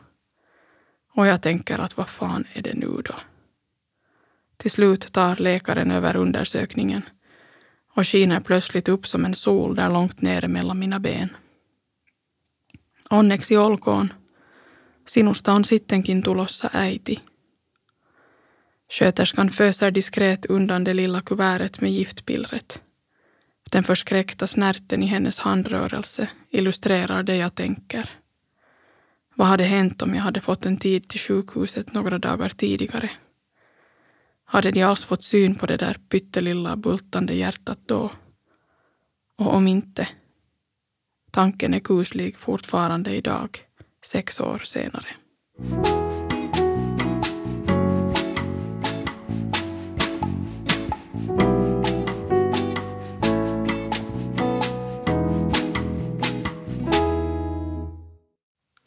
Och 1.13 1.28
jag 1.28 1.41
tänker 1.41 1.80
att 1.80 1.98
vad 1.98 2.10
fan 2.10 2.45
är 2.54 2.62
det 2.62 2.74
nu 2.74 2.88
då? 2.88 3.15
Till 4.58 4.71
slut 4.71 5.13
tar 5.13 5.36
läkaren 5.36 5.91
över 5.91 6.15
undersökningen 6.15 7.02
och 7.95 8.08
skiner 8.08 8.39
plötsligt 8.39 8.89
upp 8.89 9.08
som 9.08 9.26
en 9.26 9.36
sol 9.36 9.76
där 9.76 9.89
långt 9.89 10.21
nere 10.21 10.48
mellan 10.48 10.80
mina 10.80 11.00
ben. 11.00 11.30
Onneksi 13.10 13.58
olkoon. 13.58 14.13
Sinusta 15.06 15.54
on 15.54 15.63
sittenkin 15.63 16.24
tulossa 16.24 16.69
äiti. 16.74 17.19
Sköterskan 18.89 19.50
föser 19.50 19.91
diskret 19.91 20.45
undan 20.45 20.84
det 20.84 20.93
lilla 20.93 21.21
kuvertet 21.21 21.82
med 21.82 21.91
giftpillret. 21.91 22.82
Den 23.69 23.84
förskräckta 23.84 24.48
snärten 24.48 25.04
i 25.04 25.06
hennes 25.06 25.39
handrörelse 25.39 26.30
illustrerar 26.50 27.24
det 27.24 27.36
jag 27.36 27.56
tänker. 27.56 28.10
Vad 29.36 29.48
hade 29.48 29.63
hänt 29.63 30.02
om 30.02 30.15
jag 30.15 30.21
hade 30.21 30.41
fått 30.41 30.65
en 30.65 30.78
tid 30.78 31.08
till 31.08 31.19
sjukhuset 31.19 31.93
några 31.93 32.17
dagar 32.17 32.50
tidigare? 32.50 33.10
Hade 34.45 34.71
de 34.71 34.84
alls 34.84 35.06
fått 35.06 35.24
syn 35.24 35.56
på 35.56 35.65
det 35.65 35.78
där 35.78 35.98
pyttelilla 36.10 36.76
bultande 36.76 37.34
hjärtat 37.34 37.80
då? 37.86 38.12
Och 39.38 39.54
om 39.54 39.67
inte? 39.67 40.08
Tanken 41.32 41.74
är 41.74 41.80
kuslig 41.80 42.38
fortfarande 42.38 43.15
idag, 43.15 43.60
sex 44.02 44.39
år 44.39 44.62
senare. 44.65 45.08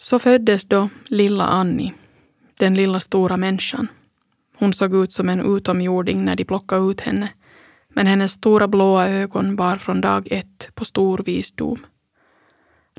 Så 0.09 0.19
föddes 0.19 0.65
då 0.65 0.89
lilla 1.07 1.45
Annie, 1.47 1.95
den 2.59 2.75
lilla 2.75 3.01
stora 3.01 3.37
människan. 3.37 3.89
Hon 4.57 4.73
såg 4.73 4.95
ut 4.95 5.13
som 5.13 5.29
en 5.29 5.57
utomjording 5.57 6.25
när 6.25 6.37
de 6.37 6.45
plockade 6.45 6.91
ut 6.91 7.01
henne, 7.01 7.29
men 7.89 8.07
hennes 8.07 8.33
stora 8.33 8.69
blåa 8.69 9.09
ögon 9.09 9.57
bar 9.57 9.77
från 9.77 10.01
dag 10.01 10.29
ett 10.31 10.71
på 10.75 10.85
stor 10.85 11.19
visdom. 11.19 11.87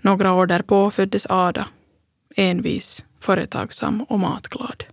Några 0.02 0.34
år 0.34 0.48
därpå 0.48 0.92
föddes 0.92 1.26
Ada, 1.30 1.68
envis, 2.36 3.06
företagsam 3.20 4.04
och 4.04 4.20
matglad. 4.20 4.84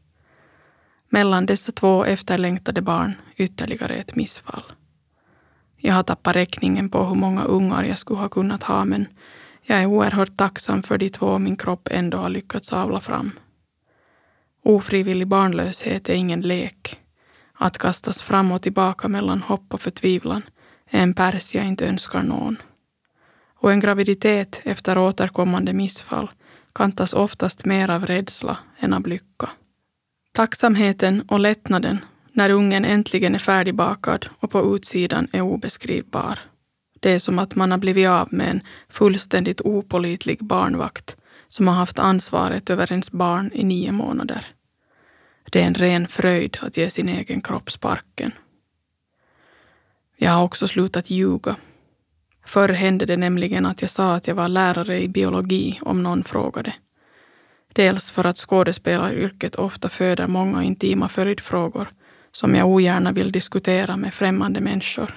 Mellan 1.08 1.46
dessa 1.46 1.72
två 1.72 2.04
efterlängtade 2.04 2.82
barn 2.82 3.14
ytterligare 3.36 3.94
ett 3.94 4.14
missfall. 4.14 4.64
Jag 5.76 5.94
har 5.94 6.02
tappat 6.02 6.36
räkningen 6.36 6.90
på 6.90 7.04
hur 7.04 7.14
många 7.14 7.44
ungar 7.44 7.84
jag 7.84 7.98
skulle 7.98 8.20
ha 8.20 8.28
kunnat 8.28 8.62
ha, 8.62 8.84
men 8.84 9.06
jag 9.66 9.82
är 9.82 9.86
oerhört 9.86 10.36
tacksam 10.36 10.82
för 10.82 10.98
de 10.98 11.10
två 11.10 11.38
min 11.38 11.56
kropp 11.56 11.88
ändå 11.90 12.18
har 12.18 12.28
lyckats 12.28 12.72
avla 12.72 13.00
fram. 13.00 13.30
Ofrivillig 14.62 15.26
barnlöshet 15.26 16.08
är 16.08 16.14
ingen 16.14 16.40
lek. 16.40 17.00
Att 17.52 17.78
kastas 17.78 18.22
fram 18.22 18.52
och 18.52 18.62
tillbaka 18.62 19.08
mellan 19.08 19.42
hopp 19.42 19.74
och 19.74 19.80
förtvivlan 19.80 20.42
är 20.90 21.02
en 21.02 21.14
pärs 21.14 21.54
jag 21.54 21.66
inte 21.66 21.86
önskar 21.86 22.22
någon. 22.22 22.56
Och 23.54 23.72
en 23.72 23.80
graviditet 23.80 24.60
efter 24.64 24.98
återkommande 24.98 25.72
missfall 25.72 26.30
kantas 26.72 27.12
oftast 27.12 27.64
mer 27.64 27.90
av 27.90 28.06
rädsla 28.06 28.58
än 28.78 28.92
av 28.92 29.06
lycka. 29.06 29.48
Tacksamheten 30.32 31.22
och 31.28 31.40
lättnaden 31.40 31.98
när 32.32 32.50
ungen 32.50 32.84
äntligen 32.84 33.34
är 33.34 33.38
färdigbakad 33.38 34.28
och 34.40 34.50
på 34.50 34.76
utsidan 34.76 35.28
är 35.32 35.40
obeskrivbar. 35.40 36.38
Det 37.00 37.10
är 37.10 37.18
som 37.18 37.38
att 37.38 37.54
man 37.54 37.70
har 37.70 37.78
blivit 37.78 38.08
av 38.08 38.28
med 38.30 38.50
en 38.50 38.60
fullständigt 38.88 39.60
opolitlig 39.60 40.44
barnvakt 40.44 41.16
som 41.48 41.68
har 41.68 41.74
haft 41.74 41.98
ansvaret 41.98 42.70
över 42.70 42.92
ens 42.92 43.10
barn 43.10 43.50
i 43.54 43.64
nio 43.64 43.92
månader. 43.92 44.46
Det 45.50 45.62
är 45.62 45.66
en 45.66 45.74
ren 45.74 46.08
fröjd 46.08 46.58
att 46.62 46.76
ge 46.76 46.90
sin 46.90 47.08
egen 47.08 47.40
kropp 47.40 47.70
sparken. 47.70 48.32
Jag 50.16 50.30
har 50.30 50.42
också 50.42 50.68
slutat 50.68 51.10
ljuga. 51.10 51.56
Förr 52.46 52.68
hände 52.68 53.06
det 53.06 53.16
nämligen 53.16 53.66
att 53.66 53.80
jag 53.80 53.90
sa 53.90 54.14
att 54.14 54.26
jag 54.26 54.34
var 54.34 54.48
lärare 54.48 55.02
i 55.02 55.08
biologi 55.08 55.78
om 55.82 56.02
någon 56.02 56.24
frågade. 56.24 56.74
Dels 57.72 58.10
för 58.10 58.24
att 58.24 58.36
skådespelaryrket 58.36 59.56
ofta 59.56 59.88
föder 59.88 60.26
många 60.26 60.62
intima 60.62 61.08
följdfrågor 61.08 61.88
som 62.32 62.54
jag 62.54 62.68
ogärna 62.68 63.12
vill 63.12 63.32
diskutera 63.32 63.96
med 63.96 64.14
främmande 64.14 64.60
människor 64.60 65.14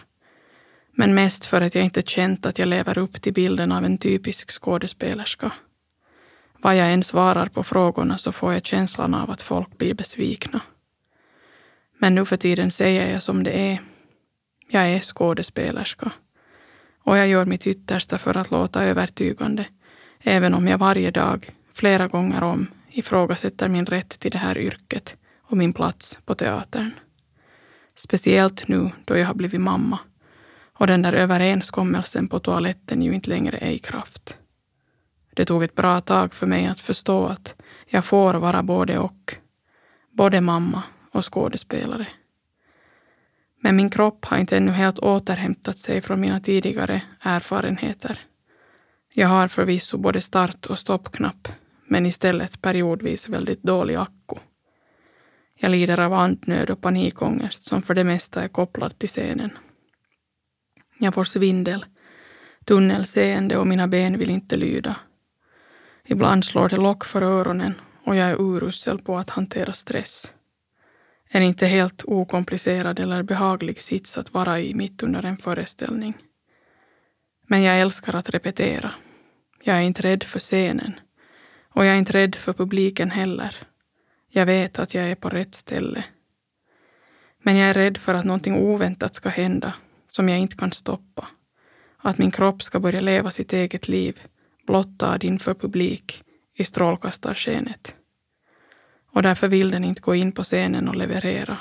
men 0.99 1.13
mest 1.15 1.45
för 1.45 1.61
att 1.61 1.75
jag 1.75 1.83
inte 1.83 2.01
känt 2.01 2.45
att 2.45 2.59
jag 2.59 2.67
lever 2.67 2.97
upp 2.97 3.21
till 3.21 3.33
bilden 3.33 3.71
av 3.71 3.85
en 3.85 3.97
typisk 3.97 4.51
skådespelerska. 4.51 5.51
Vad 6.57 6.75
jag 6.75 6.93
än 6.93 7.03
svarar 7.03 7.47
på 7.47 7.63
frågorna 7.63 8.17
så 8.17 8.31
får 8.31 8.53
jag 8.53 8.65
känslan 8.65 9.13
av 9.13 9.31
att 9.31 9.41
folk 9.41 9.77
blir 9.77 9.93
besvikna. 9.93 10.61
Men 11.97 12.15
nu 12.15 12.25
för 12.25 12.37
tiden 12.37 12.71
säger 12.71 13.13
jag 13.13 13.23
som 13.23 13.43
det 13.43 13.51
är. 13.51 13.81
Jag 14.69 14.89
är 14.89 14.99
skådespelerska. 14.99 16.11
Och 17.03 17.17
jag 17.17 17.27
gör 17.27 17.45
mitt 17.45 17.67
yttersta 17.67 18.17
för 18.17 18.37
att 18.37 18.51
låta 18.51 18.83
övertygande, 18.83 19.65
även 20.19 20.53
om 20.53 20.67
jag 20.67 20.77
varje 20.77 21.11
dag, 21.11 21.49
flera 21.73 22.07
gånger 22.07 22.43
om, 22.43 22.67
ifrågasätter 22.89 23.67
min 23.67 23.85
rätt 23.85 24.09
till 24.09 24.31
det 24.31 24.37
här 24.37 24.57
yrket 24.57 25.17
och 25.41 25.57
min 25.57 25.73
plats 25.73 26.19
på 26.25 26.35
teatern. 26.35 26.91
Speciellt 27.95 28.67
nu 28.67 28.91
då 29.05 29.17
jag 29.17 29.27
har 29.27 29.33
blivit 29.33 29.61
mamma 29.61 29.99
och 30.79 30.87
den 30.87 31.01
där 31.01 31.13
överenskommelsen 31.13 32.27
på 32.27 32.39
toaletten 32.39 33.01
ju 33.01 33.13
inte 33.13 33.29
längre 33.29 33.57
är 33.57 33.71
i 33.71 33.79
kraft. 33.79 34.37
Det 35.33 35.45
tog 35.45 35.63
ett 35.63 35.75
bra 35.75 36.01
tag 36.01 36.33
för 36.33 36.47
mig 36.47 36.67
att 36.67 36.79
förstå 36.79 37.25
att 37.25 37.55
jag 37.87 38.05
får 38.05 38.33
vara 38.33 38.63
både 38.63 38.99
och. 38.99 39.35
Både 40.11 40.41
mamma 40.41 40.83
och 41.11 41.33
skådespelare. 41.33 42.07
Men 43.61 43.75
min 43.75 43.89
kropp 43.89 44.25
har 44.25 44.37
inte 44.37 44.57
ännu 44.57 44.71
helt 44.71 44.99
återhämtat 44.99 45.79
sig 45.79 46.01
från 46.01 46.21
mina 46.21 46.39
tidigare 46.39 47.01
erfarenheter. 47.19 48.19
Jag 49.13 49.27
har 49.27 49.47
förvisso 49.47 49.97
både 49.97 50.21
start 50.21 50.65
och 50.65 50.79
stoppknapp, 50.79 51.47
men 51.85 52.05
istället 52.05 52.61
periodvis 52.61 53.29
väldigt 53.29 53.63
dålig 53.63 53.95
akku. 53.95 54.35
Jag 55.55 55.71
lider 55.71 55.99
av 55.99 56.13
andnöd 56.13 56.69
och 56.69 56.81
panikångest 56.81 57.65
som 57.65 57.81
för 57.81 57.95
det 57.95 58.03
mesta 58.03 58.43
är 58.43 58.47
kopplad 58.47 58.99
till 58.99 59.09
scenen. 59.09 59.51
Jag 61.01 61.13
får 61.13 61.23
svindel, 61.23 61.85
tunnelseende 62.65 63.57
och 63.57 63.67
mina 63.67 63.87
ben 63.87 64.17
vill 64.17 64.29
inte 64.29 64.57
lyda. 64.57 64.95
Ibland 66.05 66.45
slår 66.45 66.69
det 66.69 66.77
lock 66.77 67.05
för 67.05 67.21
öronen 67.21 67.73
och 68.03 68.15
jag 68.15 68.29
är 68.29 68.41
urusel 68.41 68.99
på 68.99 69.17
att 69.17 69.29
hantera 69.29 69.73
stress. 69.73 70.33
En 71.29 71.43
inte 71.43 71.65
helt 71.65 72.03
okomplicerad 72.03 72.99
eller 72.99 73.23
behaglig 73.23 73.81
sits 73.81 74.17
att 74.17 74.33
vara 74.33 74.59
i 74.59 74.73
mitt 74.73 75.03
under 75.03 75.25
en 75.25 75.37
föreställning. 75.37 76.17
Men 77.47 77.63
jag 77.63 77.81
älskar 77.81 78.15
att 78.15 78.29
repetera. 78.29 78.91
Jag 79.63 79.77
är 79.77 79.81
inte 79.81 80.01
rädd 80.01 80.23
för 80.23 80.39
scenen. 80.39 80.99
Och 81.73 81.85
jag 81.85 81.93
är 81.93 81.97
inte 81.97 82.13
rädd 82.13 82.35
för 82.35 82.53
publiken 82.53 83.11
heller. 83.11 83.55
Jag 84.29 84.45
vet 84.45 84.79
att 84.79 84.93
jag 84.93 85.11
är 85.11 85.15
på 85.15 85.29
rätt 85.29 85.55
ställe. 85.55 86.03
Men 87.43 87.57
jag 87.57 87.69
är 87.69 87.73
rädd 87.73 87.97
för 87.97 88.13
att 88.13 88.25
någonting 88.25 88.55
oväntat 88.55 89.15
ska 89.15 89.29
hända 89.29 89.73
som 90.09 90.29
jag 90.29 90.39
inte 90.39 90.57
kan 90.57 90.71
stoppa. 90.71 91.27
Att 91.97 92.17
min 92.17 92.31
kropp 92.31 92.63
ska 92.63 92.79
börja 92.79 93.01
leva 93.01 93.31
sitt 93.31 93.53
eget 93.53 93.87
liv 93.87 94.19
blottad 94.67 95.19
inför 95.21 95.53
publik 95.53 96.23
i 96.53 96.63
strålkastarskenet. 96.63 97.95
Och 99.11 99.23
därför 99.23 99.47
vill 99.47 99.71
den 99.71 99.83
inte 99.83 100.01
gå 100.01 100.15
in 100.15 100.31
på 100.31 100.43
scenen 100.43 100.89
och 100.89 100.95
leverera. 100.95 101.57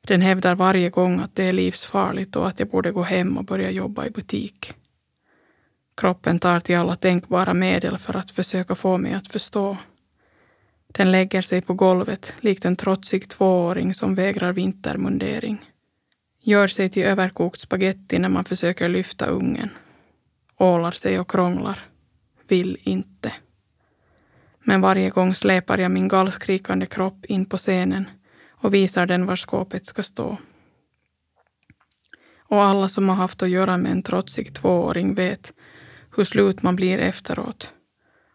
Den 0.00 0.22
hävdar 0.22 0.54
varje 0.54 0.90
gång 0.90 1.20
att 1.20 1.34
det 1.34 1.44
är 1.44 1.52
livsfarligt 1.52 2.36
och 2.36 2.48
att 2.48 2.60
jag 2.60 2.68
borde 2.68 2.90
gå 2.92 3.02
hem 3.02 3.38
och 3.38 3.44
börja 3.44 3.70
jobba 3.70 4.06
i 4.06 4.10
butik. 4.10 4.74
Kroppen 5.96 6.38
tar 6.38 6.60
till 6.60 6.76
alla 6.76 6.96
tänkbara 6.96 7.54
medel 7.54 7.98
för 7.98 8.16
att 8.16 8.30
försöka 8.30 8.74
få 8.74 8.98
mig 8.98 9.12
att 9.12 9.28
förstå. 9.28 9.76
Den 10.86 11.10
lägger 11.10 11.42
sig 11.42 11.62
på 11.62 11.74
golvet 11.74 12.34
likt 12.40 12.64
en 12.64 12.76
trotsig 12.76 13.28
tvååring 13.28 13.94
som 13.94 14.14
vägrar 14.14 14.52
vintermundering. 14.52 15.70
Gör 16.48 16.66
sig 16.66 16.88
till 16.88 17.02
överkokt 17.02 17.60
spaghetti 17.60 18.18
när 18.18 18.28
man 18.28 18.44
försöker 18.44 18.88
lyfta 18.88 19.26
ungen. 19.26 19.70
Ålar 20.56 20.90
sig 20.90 21.20
och 21.20 21.30
krånglar. 21.30 21.84
Vill 22.46 22.78
inte. 22.82 23.32
Men 24.60 24.80
varje 24.80 25.10
gång 25.10 25.34
släpar 25.34 25.78
jag 25.78 25.90
min 25.90 26.08
gallskrikande 26.08 26.86
kropp 26.86 27.24
in 27.24 27.44
på 27.44 27.56
scenen 27.56 28.08
och 28.50 28.74
visar 28.74 29.06
den 29.06 29.26
var 29.26 29.36
skåpet 29.36 29.86
ska 29.86 30.02
stå. 30.02 30.36
Och 32.38 32.62
alla 32.62 32.88
som 32.88 33.08
har 33.08 33.16
haft 33.16 33.42
att 33.42 33.50
göra 33.50 33.76
med 33.76 33.92
en 33.92 34.02
trotsig 34.02 34.54
tvååring 34.54 35.14
vet 35.14 35.52
hur 36.16 36.24
slut 36.24 36.62
man 36.62 36.76
blir 36.76 36.98
efteråt. 36.98 37.72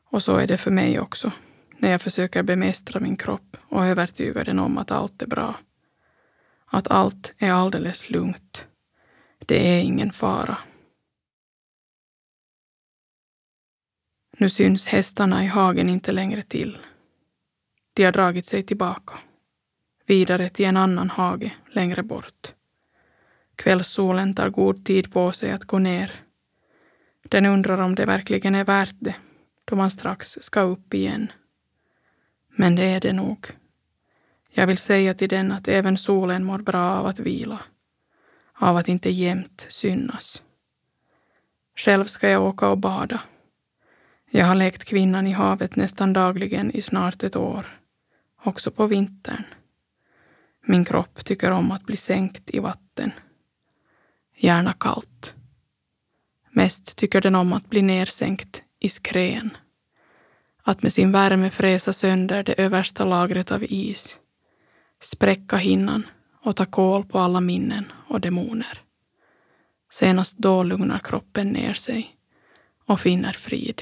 Och 0.06 0.24
så 0.24 0.36
är 0.36 0.48
det 0.48 0.58
för 0.58 0.72
mig 0.72 1.00
också, 1.00 1.32
när 1.78 1.92
jag 1.92 2.02
försöker 2.02 2.44
bemästra 2.44 3.00
min 3.00 3.18
kropp 3.18 3.58
och 3.70 3.86
övertyga 3.86 4.44
den 4.44 4.60
om 4.60 4.78
att 4.78 4.92
allt 4.92 5.22
är 5.22 5.28
bra. 5.28 5.56
Att 6.74 6.88
allt 6.88 7.34
är 7.38 7.52
alldeles 7.52 8.10
lugnt. 8.10 8.68
Det 9.40 9.68
är 9.68 9.82
ingen 9.82 10.12
fara. 10.12 10.58
Nu 14.38 14.50
syns 14.50 14.88
hästarna 14.88 15.44
i 15.44 15.48
hagen 15.48 15.90
inte 15.90 16.12
längre 16.12 16.42
till. 16.42 16.78
De 17.94 18.04
har 18.04 18.12
dragit 18.12 18.46
sig 18.46 18.64
tillbaka. 18.64 19.14
Vidare 20.06 20.50
till 20.50 20.66
en 20.66 20.78
annan 20.78 21.10
hage 21.10 21.52
längre 21.72 22.04
bort. 22.04 22.54
Kvällssolen 23.56 24.36
tar 24.36 24.50
god 24.50 24.86
tid 24.86 25.14
på 25.14 25.32
sig 25.32 25.52
att 25.52 25.66
gå 25.66 25.80
ner. 25.80 26.24
Den 27.24 27.46
undrar 27.46 27.78
om 27.78 27.96
det 27.96 28.06
verkligen 28.06 28.56
är 28.56 28.66
värt 28.66 28.96
det, 29.00 29.16
då 29.66 29.76
man 29.76 29.92
strax 29.92 30.38
ska 30.42 30.62
upp 30.62 30.94
igen. 30.94 31.32
Men 32.48 32.76
det 32.76 32.84
är 32.84 33.02
det 33.02 33.14
nog. 33.14 33.48
Jag 34.56 34.68
vill 34.68 34.78
säga 34.78 35.14
till 35.14 35.30
den 35.30 35.52
att 35.52 35.68
även 35.68 35.98
solen 35.98 36.44
mår 36.44 36.58
bra 36.58 36.92
av 36.92 37.06
att 37.06 37.20
vila, 37.20 37.60
av 38.54 38.78
att 38.78 38.88
inte 38.88 39.10
jämt 39.10 39.66
synas. 39.70 40.42
Själv 41.76 42.06
ska 42.06 42.30
jag 42.30 42.44
åka 42.44 42.70
och 42.70 42.78
bada. 42.78 43.22
Jag 44.30 44.46
har 44.46 44.56
lekt 44.56 44.86
kvinnan 44.86 45.28
i 45.28 45.32
havet 45.32 45.76
nästan 45.76 46.14
dagligen 46.14 46.72
i 46.72 46.82
snart 46.82 47.24
ett 47.24 47.36
år, 47.36 47.80
också 48.44 48.72
på 48.72 48.88
vintern. 48.88 49.44
Min 50.66 50.86
kropp 50.86 51.26
tycker 51.26 51.52
om 51.52 51.72
att 51.72 51.86
bli 51.86 51.98
sänkt 51.98 52.50
i 52.50 52.60
vatten. 52.60 53.12
Gärna 54.36 54.74
kallt. 54.74 55.34
Mest 56.50 56.96
tycker 56.96 57.22
den 57.22 57.36
om 57.36 57.54
att 57.54 57.70
bli 57.70 57.82
nersänkt 57.82 58.64
i 58.80 58.90
skrän. 58.90 59.58
Att 60.64 60.84
med 60.84 60.94
sin 60.94 61.12
värme 61.12 61.50
fräsa 61.50 61.94
sönder 61.94 62.44
det 62.44 62.54
översta 62.54 63.06
lagret 63.06 63.52
av 63.52 63.64
is. 63.64 64.18
Spräcka 65.04 65.58
hinnan 65.58 66.08
och 66.42 66.56
ta 66.56 66.66
kål 66.66 67.06
på 67.06 67.20
alla 67.20 67.42
minnen 67.42 67.92
och 68.08 68.22
demoner. 68.22 68.82
Senast 69.92 70.38
då 70.38 70.64
lugnar 70.64 71.00
kroppen 71.00 71.48
ner 71.48 71.74
sig 71.74 72.16
och 72.86 73.00
finner 73.00 73.34
frid. 73.34 73.82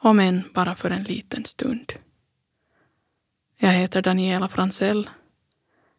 Om 0.00 0.20
än 0.20 0.42
bara 0.54 0.74
för 0.74 0.90
en 0.90 1.02
liten 1.02 1.44
stund. 1.44 1.92
Jag 3.56 3.72
heter 3.72 4.02
Daniela 4.02 4.48
Fransell 4.48 5.10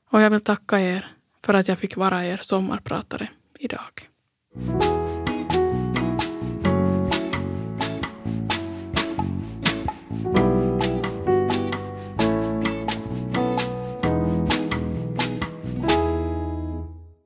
och 0.10 0.22
jag 0.22 0.30
vill 0.30 0.42
tacka 0.42 0.80
er 0.80 1.08
för 1.44 1.54
att 1.54 1.68
jag 1.68 1.80
fick 1.80 1.98
vara 1.98 2.26
er 2.26 2.38
sommarpratare 2.42 3.30
idag. 3.60 4.10